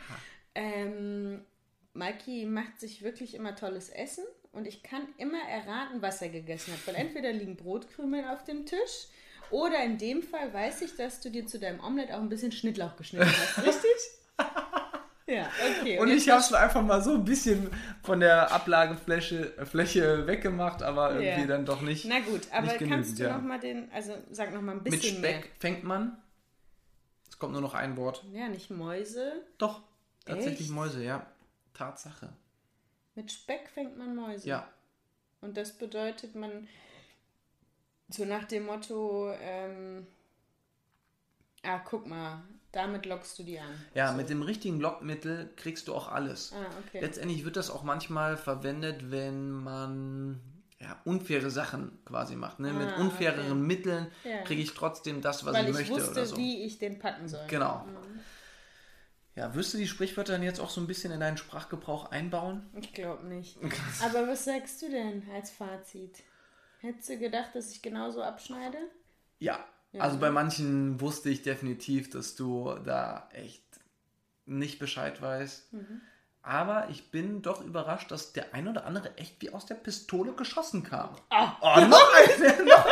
Ähm, 0.56 1.44
Mikey 1.92 2.46
macht 2.46 2.80
sich 2.80 3.02
wirklich 3.02 3.34
immer 3.34 3.54
tolles 3.54 3.90
Essen 3.90 4.24
und 4.54 4.66
ich 4.66 4.82
kann 4.82 5.02
immer 5.18 5.40
erraten, 5.48 6.00
was 6.00 6.22
er 6.22 6.28
gegessen 6.28 6.72
hat. 6.72 6.86
Weil 6.86 6.96
entweder 6.96 7.32
liegen 7.32 7.56
Brotkrümel 7.56 8.24
auf 8.26 8.44
dem 8.44 8.66
Tisch 8.66 9.08
oder 9.50 9.82
in 9.84 9.98
dem 9.98 10.22
Fall 10.22 10.52
weiß 10.52 10.82
ich, 10.82 10.96
dass 10.96 11.20
du 11.20 11.30
dir 11.30 11.46
zu 11.46 11.58
deinem 11.58 11.80
Omelett 11.80 12.10
auch 12.12 12.20
ein 12.20 12.28
bisschen 12.28 12.52
Schnittlauch 12.52 12.96
geschnitten 12.96 13.26
hast. 13.26 13.58
Richtig? 13.66 13.90
ja, 15.26 15.48
okay. 15.80 15.98
Und, 15.98 16.08
und 16.08 16.16
ich 16.16 16.28
habe 16.28 16.40
es 16.40 16.52
einfach 16.52 16.82
mal 16.82 17.02
so 17.02 17.14
ein 17.14 17.24
bisschen 17.24 17.70
von 18.02 18.20
der 18.20 18.52
Ablagefläche 18.52 19.66
Fläche 19.66 20.26
weggemacht, 20.26 20.82
aber 20.82 21.12
irgendwie 21.12 21.42
ja. 21.42 21.46
dann 21.46 21.66
doch 21.66 21.82
nicht. 21.82 22.04
Na 22.06 22.20
gut, 22.20 22.42
aber 22.52 22.72
kannst 22.74 23.18
du 23.18 23.24
ja. 23.24 23.36
noch 23.36 23.42
mal 23.42 23.60
den, 23.60 23.90
also 23.92 24.16
sag 24.30 24.52
noch 24.52 24.62
mal 24.62 24.72
ein 24.72 24.82
bisschen 24.82 25.20
Mit 25.20 25.30
Speck 25.30 25.40
mehr. 25.40 25.50
fängt 25.58 25.84
man. 25.84 26.16
Es 27.28 27.38
kommt 27.38 27.52
nur 27.52 27.62
noch 27.62 27.74
ein 27.74 27.96
Wort. 27.96 28.24
Ja, 28.32 28.48
nicht 28.48 28.70
Mäuse. 28.70 29.32
Doch, 29.58 29.82
tatsächlich 30.24 30.68
Echt? 30.68 30.70
Mäuse, 30.70 31.02
ja. 31.02 31.26
Tatsache. 31.74 32.32
Mit 33.14 33.30
Speck 33.30 33.68
fängt 33.72 33.96
man 33.96 34.16
Mäuse. 34.16 34.48
Ja. 34.48 34.68
Und 35.40 35.56
das 35.56 35.72
bedeutet, 35.72 36.34
man 36.34 36.68
so 38.08 38.24
nach 38.24 38.44
dem 38.44 38.66
Motto, 38.66 39.32
ähm, 39.40 40.06
ah, 41.62 41.78
guck 41.78 42.06
mal, 42.06 42.42
damit 42.72 43.06
lockst 43.06 43.38
du 43.38 43.42
die 43.44 43.58
an. 43.58 43.84
Ja, 43.94 44.10
so. 44.10 44.16
mit 44.16 44.28
dem 44.30 44.42
richtigen 44.42 44.80
Lockmittel 44.80 45.52
kriegst 45.56 45.88
du 45.88 45.94
auch 45.94 46.10
alles. 46.10 46.52
Ah, 46.52 46.66
okay. 46.86 47.00
Letztendlich 47.00 47.44
wird 47.44 47.56
das 47.56 47.70
auch 47.70 47.82
manchmal 47.82 48.36
verwendet, 48.36 49.10
wenn 49.10 49.50
man 49.50 50.40
ja, 50.80 51.00
unfaire 51.04 51.50
Sachen 51.50 51.98
quasi 52.04 52.36
macht. 52.36 52.60
Ne? 52.60 52.70
Ah, 52.70 52.72
mit 52.72 52.96
unfaireren 52.98 53.52
okay. 53.52 53.60
Mitteln 53.60 54.06
ja. 54.24 54.42
kriege 54.42 54.62
ich 54.62 54.74
trotzdem 54.74 55.22
das, 55.22 55.44
was 55.44 55.54
Weil 55.54 55.64
ich, 55.64 55.70
ich 55.70 55.74
möchte. 55.74 55.94
Wusste, 55.94 56.10
oder 56.10 56.26
so. 56.26 56.36
wie 56.36 56.64
ich 56.64 56.78
den 56.78 56.98
packen 56.98 57.28
soll. 57.28 57.46
Genau. 57.48 57.84
Mhm. 57.84 58.20
Ja, 59.36 59.54
wirst 59.54 59.74
du 59.74 59.78
die 59.78 59.88
Sprichwörter 59.88 60.32
dann 60.34 60.42
jetzt 60.42 60.60
auch 60.60 60.70
so 60.70 60.80
ein 60.80 60.86
bisschen 60.86 61.12
in 61.12 61.20
deinen 61.20 61.36
Sprachgebrauch 61.36 62.10
einbauen? 62.10 62.70
Ich 62.74 62.92
glaube 62.92 63.26
nicht. 63.26 63.58
Aber 64.04 64.28
was 64.28 64.44
sagst 64.44 64.80
du 64.82 64.90
denn 64.90 65.24
als 65.34 65.50
Fazit? 65.50 66.22
Hättest 66.78 67.08
du 67.08 67.18
gedacht, 67.18 67.54
dass 67.54 67.72
ich 67.72 67.82
genauso 67.82 68.22
abschneide? 68.22 68.78
Ja. 69.40 69.58
ja 69.92 70.02
also 70.02 70.18
bei 70.18 70.30
manchen 70.30 71.00
wusste 71.00 71.30
ich 71.30 71.42
definitiv, 71.42 72.10
dass 72.10 72.36
du 72.36 72.74
da 72.84 73.28
echt 73.32 73.64
nicht 74.46 74.78
Bescheid 74.78 75.20
weißt. 75.20 75.72
Mhm. 75.72 76.02
Aber 76.42 76.90
ich 76.90 77.10
bin 77.10 77.40
doch 77.40 77.64
überrascht, 77.64 78.10
dass 78.10 78.34
der 78.34 78.52
ein 78.52 78.68
oder 78.68 78.84
andere 78.84 79.16
echt 79.16 79.40
wie 79.40 79.50
aus 79.50 79.64
der 79.64 79.76
Pistole 79.76 80.34
geschossen 80.34 80.82
kam. 80.82 81.16
Ah. 81.30 81.56
Oh, 81.60 81.80
noch 81.86 82.12
eine, 82.12 82.64
noch 82.66 82.84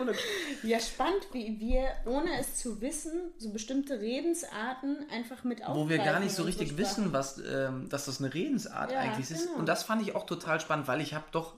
eine. 0.00 0.14
Ja, 0.62 0.80
spannend, 0.80 1.26
wie 1.32 1.58
wir, 1.60 1.88
ohne 2.06 2.38
es 2.38 2.56
zu 2.56 2.80
wissen, 2.80 3.32
so 3.38 3.50
bestimmte 3.52 4.00
Redensarten 4.00 5.06
einfach 5.10 5.44
mit 5.44 5.60
aufgreifen. 5.60 5.82
Wo 5.82 5.88
wir 5.88 5.98
gar 5.98 6.20
nicht 6.20 6.34
so 6.34 6.42
richtig 6.42 6.76
wissen, 6.76 7.12
was, 7.12 7.38
ähm, 7.38 7.88
dass 7.88 8.06
das 8.06 8.20
eine 8.20 8.32
Redensart 8.32 8.92
ja, 8.92 9.00
eigentlich 9.00 9.30
ist. 9.30 9.46
Genau. 9.46 9.58
Und 9.58 9.68
das 9.68 9.82
fand 9.82 10.02
ich 10.02 10.14
auch 10.14 10.26
total 10.26 10.60
spannend, 10.60 10.88
weil 10.88 11.00
ich 11.00 11.14
habe 11.14 11.26
doch 11.32 11.56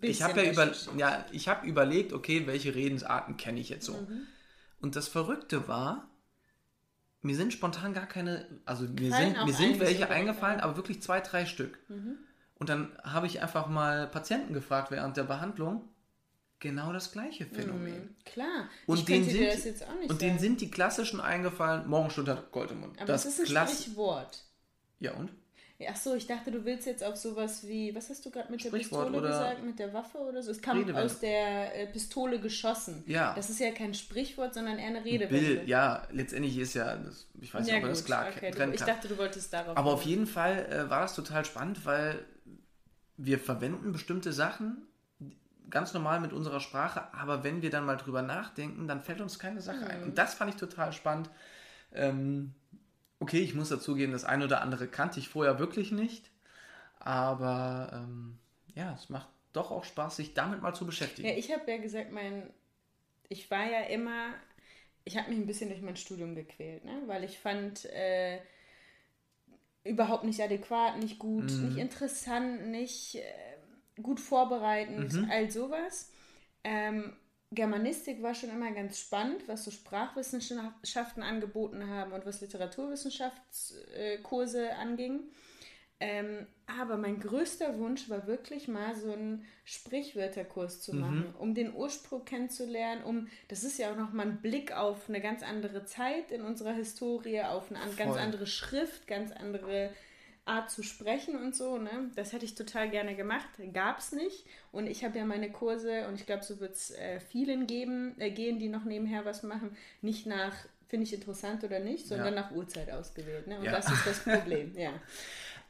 ich 0.00 0.22
habe 0.22 0.44
ja, 0.44 0.52
über, 0.52 0.70
ja, 0.96 1.26
ich 1.32 1.48
hab 1.48 1.64
überlegt, 1.64 2.12
okay, 2.12 2.46
welche 2.46 2.74
Redensarten 2.74 3.36
kenne 3.36 3.58
ich 3.58 3.68
jetzt 3.68 3.84
so. 3.84 3.94
Mhm. 3.94 4.28
Und 4.80 4.94
das 4.94 5.08
Verrückte 5.08 5.66
war, 5.66 6.08
mir 7.20 7.36
sind 7.36 7.52
spontan 7.52 7.92
gar 7.92 8.06
keine, 8.06 8.46
also 8.64 8.84
mir 8.84 9.12
sind, 9.12 9.44
mir 9.44 9.52
sind 9.52 9.80
welche 9.80 10.08
eingefallen, 10.08 10.60
aber 10.60 10.76
wirklich 10.76 11.02
zwei, 11.02 11.20
drei 11.20 11.46
Stück. 11.46 11.78
Mhm. 11.88 12.18
Und 12.56 12.68
dann 12.68 12.96
habe 13.02 13.26
ich 13.26 13.40
einfach 13.40 13.66
mal 13.66 14.06
Patienten 14.06 14.54
gefragt 14.54 14.90
während 14.90 15.16
der 15.16 15.24
Behandlung, 15.24 15.88
genau 16.62 16.92
das 16.92 17.12
gleiche 17.12 17.44
Phänomen. 17.44 17.92
Mhm, 17.92 18.16
klar. 18.24 18.68
Und 18.86 19.00
ich 19.00 19.04
denen 19.04 19.28
sind, 19.28 19.46
das 19.46 19.64
jetzt 19.64 19.84
auch 19.86 19.94
nicht 19.98 20.10
Und 20.10 20.22
denen 20.22 20.38
sind 20.38 20.60
die 20.60 20.70
klassischen 20.70 21.20
eingefallen, 21.20 21.86
Morgenstund 21.88 22.28
hat 22.28 22.50
Gold 22.52 22.70
im 22.70 22.80
Mund. 22.80 22.96
Aber 22.96 23.06
das, 23.06 23.24
das 23.24 23.38
ist 23.38 23.54
ein 23.54 23.68
Sprichwort. 23.68 24.44
Ja 25.00 25.12
und? 25.12 25.30
Ach 25.90 25.96
so, 25.96 26.14
ich 26.14 26.28
dachte, 26.28 26.52
du 26.52 26.64
willst 26.64 26.86
jetzt 26.86 27.02
auf 27.02 27.16
sowas 27.16 27.66
wie, 27.66 27.92
was 27.92 28.08
hast 28.08 28.24
du 28.24 28.30
gerade 28.30 28.52
mit 28.52 28.62
der 28.62 28.70
Pistole 28.70 29.20
gesagt, 29.20 29.64
mit 29.64 29.80
der 29.80 29.92
Waffe 29.92 30.18
oder 30.18 30.40
so? 30.40 30.52
Es 30.52 30.62
kam 30.62 30.78
Redewendung. 30.78 31.04
aus 31.04 31.18
der 31.18 31.76
äh, 31.76 31.86
Pistole 31.88 32.38
geschossen. 32.38 33.02
Ja. 33.08 33.34
Das 33.34 33.50
ist 33.50 33.58
ja 33.58 33.72
kein 33.72 33.92
Sprichwort, 33.92 34.54
sondern 34.54 34.78
eher 34.78 34.86
eine 34.86 35.04
Redewendung. 35.04 35.40
Bild, 35.40 35.68
ja, 35.68 36.06
letztendlich 36.12 36.56
ist 36.56 36.74
ja, 36.74 36.94
das, 36.94 37.26
ich 37.40 37.52
weiß 37.52 37.62
nicht, 37.64 37.72
ja, 37.72 37.78
ob 37.78 37.82
man 37.82 37.90
das 37.90 38.04
klar 38.04 38.28
okay, 38.28 38.52
du, 38.52 38.72
Ich 38.72 38.82
dachte, 38.82 39.08
du 39.08 39.18
wolltest 39.18 39.52
darauf. 39.52 39.76
Aber 39.76 39.92
auf 39.92 40.04
jeden 40.04 40.28
Fall 40.28 40.66
äh, 40.66 40.88
war 40.88 41.00
das 41.00 41.16
total 41.16 41.44
spannend, 41.44 41.84
weil 41.84 42.24
wir 43.16 43.40
verwenden 43.40 43.90
bestimmte 43.90 44.32
Sachen 44.32 44.86
ganz 45.70 45.94
normal 45.94 46.20
mit 46.20 46.32
unserer 46.32 46.60
Sprache, 46.60 47.12
aber 47.14 47.44
wenn 47.44 47.62
wir 47.62 47.70
dann 47.70 47.86
mal 47.86 47.96
drüber 47.96 48.22
nachdenken, 48.22 48.86
dann 48.88 49.00
fällt 49.00 49.20
uns 49.20 49.38
keine 49.38 49.60
Sache 49.60 49.84
mhm. 49.84 49.90
ein. 49.90 50.02
Und 50.04 50.18
das 50.18 50.34
fand 50.34 50.50
ich 50.54 50.56
total 50.56 50.92
spannend. 50.92 51.30
Ähm, 51.92 52.54
okay, 53.18 53.40
ich 53.40 53.54
muss 53.54 53.68
dazugeben, 53.68 54.12
das 54.12 54.24
eine 54.24 54.44
oder 54.44 54.62
andere 54.62 54.88
kannte 54.88 55.18
ich 55.18 55.28
vorher 55.28 55.58
wirklich 55.58 55.92
nicht, 55.92 56.30
aber 56.98 57.90
ähm, 57.92 58.38
ja, 58.74 58.94
es 58.94 59.08
macht 59.08 59.28
doch 59.52 59.70
auch 59.70 59.84
Spaß, 59.84 60.16
sich 60.16 60.34
damit 60.34 60.62
mal 60.62 60.74
zu 60.74 60.86
beschäftigen. 60.86 61.28
Ja, 61.28 61.34
ich 61.34 61.52
habe 61.52 61.70
ja 61.70 61.78
gesagt, 61.78 62.10
mein, 62.12 62.50
ich 63.28 63.50
war 63.50 63.64
ja 63.64 63.80
immer, 63.82 64.34
ich 65.04 65.16
habe 65.16 65.30
mich 65.30 65.38
ein 65.38 65.46
bisschen 65.46 65.68
durch 65.68 65.82
mein 65.82 65.96
Studium 65.96 66.34
gequält, 66.34 66.84
ne? 66.84 67.02
weil 67.06 67.24
ich 67.24 67.38
fand, 67.38 67.84
äh, 67.86 68.40
überhaupt 69.84 70.24
nicht 70.24 70.40
adäquat, 70.40 70.98
nicht 70.98 71.18
gut, 71.18 71.50
mhm. 71.50 71.68
nicht 71.68 71.78
interessant, 71.78 72.68
nicht 72.68 73.16
äh, 73.16 73.51
gut 74.00 74.20
vorbereitend, 74.20 75.12
mhm. 75.12 75.28
all 75.30 75.50
sowas. 75.50 76.10
Ähm, 76.64 77.12
Germanistik 77.50 78.22
war 78.22 78.34
schon 78.34 78.48
immer 78.50 78.70
ganz 78.72 78.98
spannend, 78.98 79.46
was 79.46 79.64
so 79.64 79.70
Sprachwissenschaften 79.70 81.22
angeboten 81.22 81.86
haben 81.88 82.12
und 82.12 82.24
was 82.24 82.40
Literaturwissenschaftskurse 82.40 84.74
anging. 84.76 85.24
Ähm, 86.00 86.46
aber 86.66 86.96
mein 86.96 87.20
größter 87.20 87.78
Wunsch 87.78 88.08
war 88.10 88.26
wirklich 88.26 88.66
mal 88.66 88.96
so 88.96 89.12
einen 89.12 89.44
Sprichwörterkurs 89.64 90.80
zu 90.80 90.96
machen, 90.96 91.28
mhm. 91.28 91.34
um 91.38 91.54
den 91.54 91.72
Ursprung 91.72 92.24
kennenzulernen, 92.24 93.04
um, 93.04 93.28
das 93.46 93.62
ist 93.62 93.78
ja 93.78 93.92
auch 93.92 93.96
nochmal 93.96 94.26
ein 94.26 94.40
Blick 94.40 94.72
auf 94.72 95.08
eine 95.08 95.20
ganz 95.20 95.44
andere 95.44 95.84
Zeit 95.84 96.32
in 96.32 96.42
unserer 96.42 96.72
Historie, 96.72 97.42
auf 97.42 97.70
eine 97.70 97.78
Voll. 97.78 97.94
ganz 97.94 98.16
andere 98.16 98.48
Schrift, 98.48 99.06
ganz 99.06 99.30
andere 99.30 99.90
Art 100.44 100.70
zu 100.70 100.82
sprechen 100.82 101.36
und 101.36 101.54
so, 101.54 101.78
ne? 101.78 102.10
Das 102.16 102.32
hätte 102.32 102.44
ich 102.44 102.54
total 102.54 102.90
gerne 102.90 103.14
gemacht, 103.14 103.48
gab 103.72 103.98
es 103.98 104.12
nicht. 104.12 104.44
Und 104.72 104.88
ich 104.88 105.04
habe 105.04 105.18
ja 105.18 105.24
meine 105.24 105.52
Kurse 105.52 106.08
und 106.08 106.16
ich 106.16 106.26
glaube, 106.26 106.42
so 106.42 106.58
wird 106.58 106.74
es 106.74 106.90
äh, 106.90 107.20
vielen 107.20 107.66
geben, 107.66 108.14
äh, 108.18 108.30
gehen, 108.30 108.58
die 108.58 108.68
noch 108.68 108.84
nebenher 108.84 109.24
was 109.24 109.42
machen, 109.42 109.76
nicht 110.00 110.26
nach 110.26 110.54
finde 110.92 111.06
ich 111.06 111.14
interessant 111.14 111.64
oder 111.64 111.78
nicht, 111.78 112.06
sondern 112.06 112.34
ja. 112.34 112.42
nach 112.42 112.50
Uhrzeit 112.50 112.90
ausgewählt. 112.90 113.46
Ne? 113.46 113.58
Und 113.58 113.64
ja. 113.64 113.72
das 113.72 113.90
ist 113.90 114.06
das 114.06 114.18
Problem, 114.24 114.72
ja. 114.76 114.90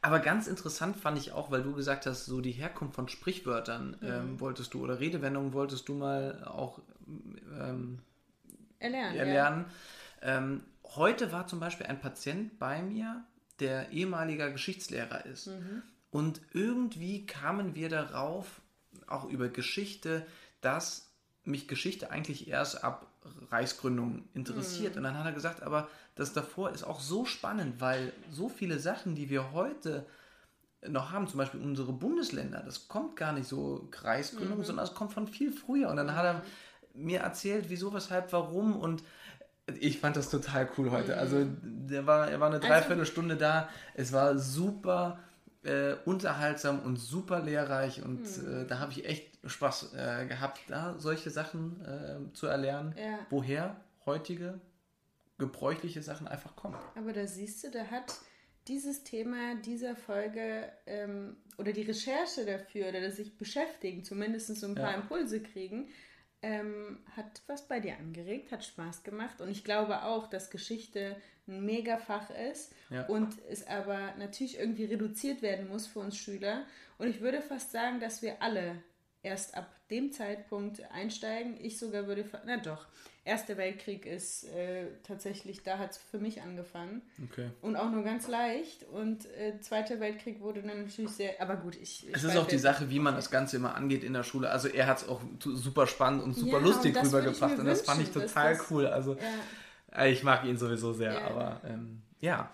Aber 0.01 0.19
ganz 0.19 0.47
interessant 0.47 0.97
fand 0.97 1.17
ich 1.17 1.31
auch, 1.31 1.49
weil 1.49 1.63
du 1.63 1.73
gesagt 1.73 2.05
hast, 2.05 2.25
so 2.25 2.41
die 2.41 2.51
Herkunft 2.51 2.93
von 2.93 3.07
Sprichwörtern 3.07 3.95
mhm. 4.01 4.07
ähm, 4.07 4.39
wolltest 4.41 4.73
du 4.73 4.83
oder 4.83 4.99
Redewendungen 4.99 5.53
wolltest 5.53 5.87
du 5.87 5.93
mal 5.93 6.43
auch 6.43 6.79
ähm, 7.57 7.99
erlernen. 8.79 9.17
erlernen. 9.17 9.65
Ja. 10.21 10.37
Ähm, 10.37 10.63
heute 10.83 11.31
war 11.31 11.47
zum 11.47 11.61
Beispiel 11.61 11.85
ein 11.85 12.01
Patient 12.01 12.59
bei 12.59 12.81
mir, 12.81 13.23
der 13.59 13.91
ehemaliger 13.91 14.51
Geschichtslehrer 14.51 15.25
ist. 15.25 15.47
Mhm. 15.47 15.83
Und 16.11 16.41
irgendwie 16.53 17.25
kamen 17.25 17.75
wir 17.75 17.89
darauf, 17.89 18.61
auch 19.07 19.25
über 19.25 19.49
Geschichte, 19.49 20.25
dass 20.61 21.09
mich 21.43 21.67
Geschichte 21.67 22.11
eigentlich 22.11 22.47
erst 22.47 22.83
ab 22.83 23.07
Reichsgründung 23.51 24.23
interessiert. 24.33 24.93
Mhm. 24.93 24.97
Und 24.97 25.03
dann 25.03 25.17
hat 25.17 25.25
er 25.25 25.31
gesagt, 25.33 25.63
aber 25.63 25.89
das 26.15 26.33
davor 26.33 26.71
ist 26.71 26.83
auch 26.83 26.99
so 26.99 27.25
spannend, 27.25 27.81
weil 27.81 28.13
so 28.31 28.49
viele 28.49 28.79
Sachen, 28.79 29.15
die 29.15 29.29
wir 29.29 29.51
heute 29.51 30.05
noch 30.87 31.11
haben, 31.11 31.27
zum 31.27 31.37
Beispiel 31.37 31.61
unsere 31.61 31.93
Bundesländer, 31.93 32.61
das 32.61 32.87
kommt 32.87 33.15
gar 33.15 33.33
nicht 33.33 33.47
so 33.47 33.87
Kreisgründung, 33.91 34.59
mhm. 34.59 34.63
sondern 34.63 34.85
es 34.85 34.93
kommt 34.93 35.13
von 35.13 35.27
viel 35.27 35.51
früher. 35.51 35.89
Und 35.89 35.97
dann 35.97 36.15
hat 36.15 36.25
er 36.25 36.43
mir 36.93 37.21
erzählt, 37.21 37.65
wieso, 37.69 37.93
weshalb, 37.93 38.31
warum 38.33 38.75
und 38.75 39.03
ich 39.79 39.99
fand 39.99 40.15
das 40.15 40.29
total 40.29 40.69
cool 40.77 40.91
heute. 40.91 41.17
Also 41.17 41.37
mhm. 41.37 41.87
der 41.87 42.05
war, 42.05 42.29
er 42.29 42.39
war 42.39 42.47
eine 42.47 42.57
also 42.57 42.67
Dreiviertelstunde 42.67 43.37
da. 43.37 43.69
Es 43.93 44.11
war 44.11 44.37
super 44.37 45.19
äh, 45.63 45.95
unterhaltsam 46.05 46.79
und 46.79 46.97
super 46.97 47.41
lehrreich 47.41 48.03
und 48.03 48.21
mhm. 48.21 48.63
äh, 48.63 48.65
da 48.65 48.79
habe 48.79 48.91
ich 48.91 49.05
echt 49.05 49.31
Spaß 49.45 49.93
äh, 49.93 50.25
gehabt, 50.25 50.59
da 50.67 50.95
solche 50.97 51.29
Sachen 51.29 51.81
äh, 51.85 52.33
zu 52.33 52.47
erlernen, 52.47 52.95
ja. 52.97 53.19
woher 53.29 53.75
heutige 54.05 54.59
gebräuchliche 55.37 56.01
Sachen 56.01 56.27
einfach 56.27 56.55
kommen. 56.55 56.77
Aber 56.95 57.13
da 57.13 57.27
siehst 57.27 57.63
du, 57.63 57.71
da 57.71 57.85
hat 57.85 58.13
dieses 58.67 59.03
Thema 59.03 59.55
dieser 59.55 59.95
Folge 59.95 60.71
ähm, 60.85 61.35
oder 61.57 61.73
die 61.73 61.81
Recherche 61.81 62.45
dafür 62.45 62.89
oder 62.89 63.01
das 63.01 63.17
sich 63.17 63.37
beschäftigen, 63.37 64.03
zumindest 64.03 64.55
so 64.55 64.67
ein 64.67 64.75
paar 64.75 64.91
ja. 64.91 64.97
Impulse 64.97 65.41
kriegen, 65.41 65.89
ähm, 66.43 66.99
hat 67.15 67.41
was 67.47 67.67
bei 67.67 67.79
dir 67.79 67.97
angeregt, 67.97 68.51
hat 68.51 68.63
Spaß 68.63 69.03
gemacht 69.03 69.41
und 69.41 69.49
ich 69.49 69.63
glaube 69.63 70.03
auch, 70.03 70.27
dass 70.27 70.51
Geschichte 70.51 71.15
ein 71.47 71.65
Megafach 71.65 72.29
ist 72.51 72.73
ja. 72.89 73.05
und 73.07 73.35
es 73.49 73.65
aber 73.65 74.13
natürlich 74.17 74.59
irgendwie 74.59 74.85
reduziert 74.85 75.41
werden 75.41 75.67
muss 75.67 75.87
für 75.87 75.99
uns 75.99 76.17
Schüler. 76.17 76.65
Und 76.97 77.07
ich 77.07 77.21
würde 77.21 77.41
fast 77.41 77.71
sagen, 77.71 77.99
dass 77.99 78.21
wir 78.21 78.41
alle 78.41 78.81
erst 79.23 79.55
ab 79.55 79.73
dem 79.89 80.11
Zeitpunkt 80.11 80.81
einsteigen. 80.91 81.57
Ich 81.59 81.79
sogar 81.79 82.07
würde, 82.07 82.25
na 82.45 82.57
doch, 82.57 82.87
Erster 83.25 83.55
Weltkrieg 83.55 84.05
ist 84.05 84.43
äh, 84.49 84.87
tatsächlich, 85.03 85.63
da 85.63 85.77
hat 85.77 85.91
es 85.91 85.97
für 85.97 86.17
mich 86.17 86.41
angefangen. 86.41 87.01
Okay. 87.31 87.49
Und 87.61 87.77
auch 87.77 87.89
nur 87.89 88.03
ganz 88.03 88.27
leicht. 88.27 88.83
Und 88.91 89.25
äh, 89.37 89.59
Zweiter 89.61 90.01
Weltkrieg 90.01 90.41
wurde 90.41 90.61
dann 90.61 90.85
natürlich 90.85 91.11
sehr, 91.11 91.41
aber 91.41 91.55
gut, 91.55 91.77
ich. 91.77 92.05
ich 92.07 92.13
es 92.13 92.25
ist 92.25 92.35
auch 92.35 92.47
die 92.47 92.57
Sache, 92.57 92.89
wie 92.89 92.99
man 92.99 93.15
das 93.15 93.31
Ganze 93.31 93.55
immer 93.55 93.75
angeht 93.75 94.03
in 94.03 94.11
der 94.11 94.23
Schule. 94.23 94.49
Also 94.49 94.67
er 94.67 94.87
hat 94.87 94.97
es 94.97 95.07
auch 95.07 95.21
super 95.39 95.87
spannend 95.87 96.21
und 96.21 96.33
super 96.33 96.59
ja, 96.59 96.65
lustig 96.65 96.97
und 96.97 97.05
rübergebracht. 97.05 97.57
Und 97.59 97.65
das 97.65 97.83
fand 97.83 98.01
ich 98.01 98.11
total 98.11 98.59
cool. 98.69 98.87
Also 98.87 99.15
ja. 99.95 100.05
ich 100.05 100.21
mag 100.23 100.43
ihn 100.43 100.57
sowieso 100.57 100.91
sehr, 100.91 101.13
ja. 101.13 101.27
aber 101.27 101.61
ähm, 101.65 102.01
ja. 102.19 102.51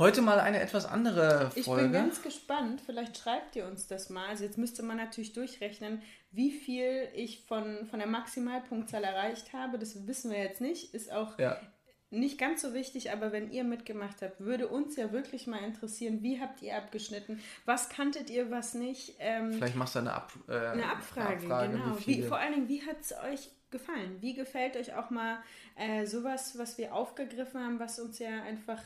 Heute 0.00 0.22
mal 0.22 0.40
eine 0.40 0.60
etwas 0.60 0.86
andere 0.86 1.50
Folge. 1.50 1.60
Ich 1.60 1.66
bin 1.66 1.92
ganz 1.92 2.22
gespannt. 2.22 2.80
Vielleicht 2.80 3.18
schreibt 3.18 3.54
ihr 3.54 3.66
uns 3.66 3.86
das 3.86 4.08
mal. 4.08 4.28
Also 4.28 4.44
jetzt 4.44 4.56
müsste 4.56 4.82
man 4.82 4.96
natürlich 4.96 5.34
durchrechnen, 5.34 6.00
wie 6.30 6.50
viel 6.52 7.06
ich 7.14 7.44
von, 7.44 7.84
von 7.84 7.98
der 7.98 8.08
Maximalpunktzahl 8.08 9.04
erreicht 9.04 9.52
habe. 9.52 9.78
Das 9.78 10.06
wissen 10.06 10.30
wir 10.30 10.38
jetzt 10.38 10.62
nicht. 10.62 10.94
Ist 10.94 11.12
auch 11.12 11.38
ja. 11.38 11.60
nicht 12.08 12.38
ganz 12.38 12.62
so 12.62 12.72
wichtig, 12.72 13.12
aber 13.12 13.30
wenn 13.30 13.50
ihr 13.50 13.62
mitgemacht 13.62 14.22
habt, 14.22 14.40
würde 14.40 14.68
uns 14.68 14.96
ja 14.96 15.12
wirklich 15.12 15.46
mal 15.46 15.62
interessieren, 15.62 16.22
wie 16.22 16.40
habt 16.40 16.62
ihr 16.62 16.78
abgeschnitten? 16.78 17.38
Was 17.66 17.90
kanntet 17.90 18.30
ihr, 18.30 18.50
was 18.50 18.72
nicht? 18.72 19.16
Ähm, 19.18 19.52
Vielleicht 19.52 19.76
machst 19.76 19.96
du 19.96 19.98
eine, 19.98 20.14
Ab, 20.14 20.32
äh, 20.48 20.52
eine 20.52 20.90
Abfrage, 20.90 21.28
eine 21.28 21.36
Abfrage 21.36 21.72
genau. 21.72 21.98
Wie, 22.06 22.22
vor 22.22 22.38
allen 22.38 22.54
Dingen, 22.54 22.68
wie 22.70 22.86
hat 22.86 23.02
es 23.02 23.12
euch 23.12 23.50
gefallen? 23.70 24.16
Wie 24.20 24.32
gefällt 24.32 24.78
euch 24.78 24.94
auch 24.94 25.10
mal 25.10 25.40
äh, 25.76 26.06
sowas, 26.06 26.56
was 26.56 26.78
wir 26.78 26.94
aufgegriffen 26.94 27.60
haben, 27.60 27.78
was 27.78 28.00
uns 28.00 28.18
ja 28.18 28.42
einfach 28.44 28.80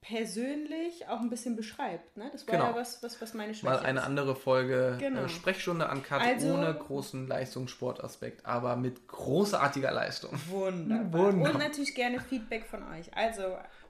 persönlich 0.00 1.06
auch 1.08 1.20
ein 1.20 1.30
bisschen 1.30 1.56
beschreibt. 1.56 2.16
Ne? 2.16 2.28
Das 2.32 2.46
war 2.46 2.56
genau. 2.56 2.70
ja 2.70 2.76
was, 2.76 3.02
was, 3.02 3.20
was 3.20 3.34
meine 3.34 3.54
Schwäche 3.54 3.74
Mal 3.74 3.80
eine 3.80 4.00
ist. 4.00 4.06
andere 4.06 4.34
Folge 4.34 4.96
äh, 4.96 4.98
genau. 4.98 5.24
äh, 5.24 5.28
Sprechstunde 5.28 5.88
an 5.88 6.02
Kat 6.02 6.22
also, 6.22 6.54
ohne 6.54 6.74
großen 6.74 7.28
Leistungssportaspekt, 7.28 8.46
aber 8.46 8.76
mit 8.76 9.06
großartiger 9.08 9.92
Leistung. 9.92 10.38
Wunderbar. 10.48 11.12
Wunderbar. 11.32 11.54
Und 11.54 11.58
natürlich 11.58 11.94
gerne 11.94 12.20
Feedback 12.20 12.66
von 12.66 12.82
euch. 12.90 13.14
Also 13.14 13.42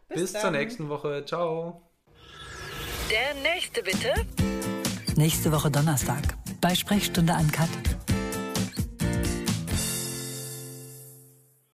bis, 0.08 0.32
bis 0.32 0.40
zur 0.40 0.50
nächsten 0.50 0.88
Woche. 0.88 1.24
Ciao. 1.24 1.82
Der 3.10 3.34
nächste 3.42 3.82
bitte. 3.82 4.12
Nächste 5.16 5.52
Woche 5.52 5.70
Donnerstag 5.70 6.22
bei 6.60 6.74
Sprechstunde 6.74 7.34
an 7.34 7.50
Kat. 7.50 7.68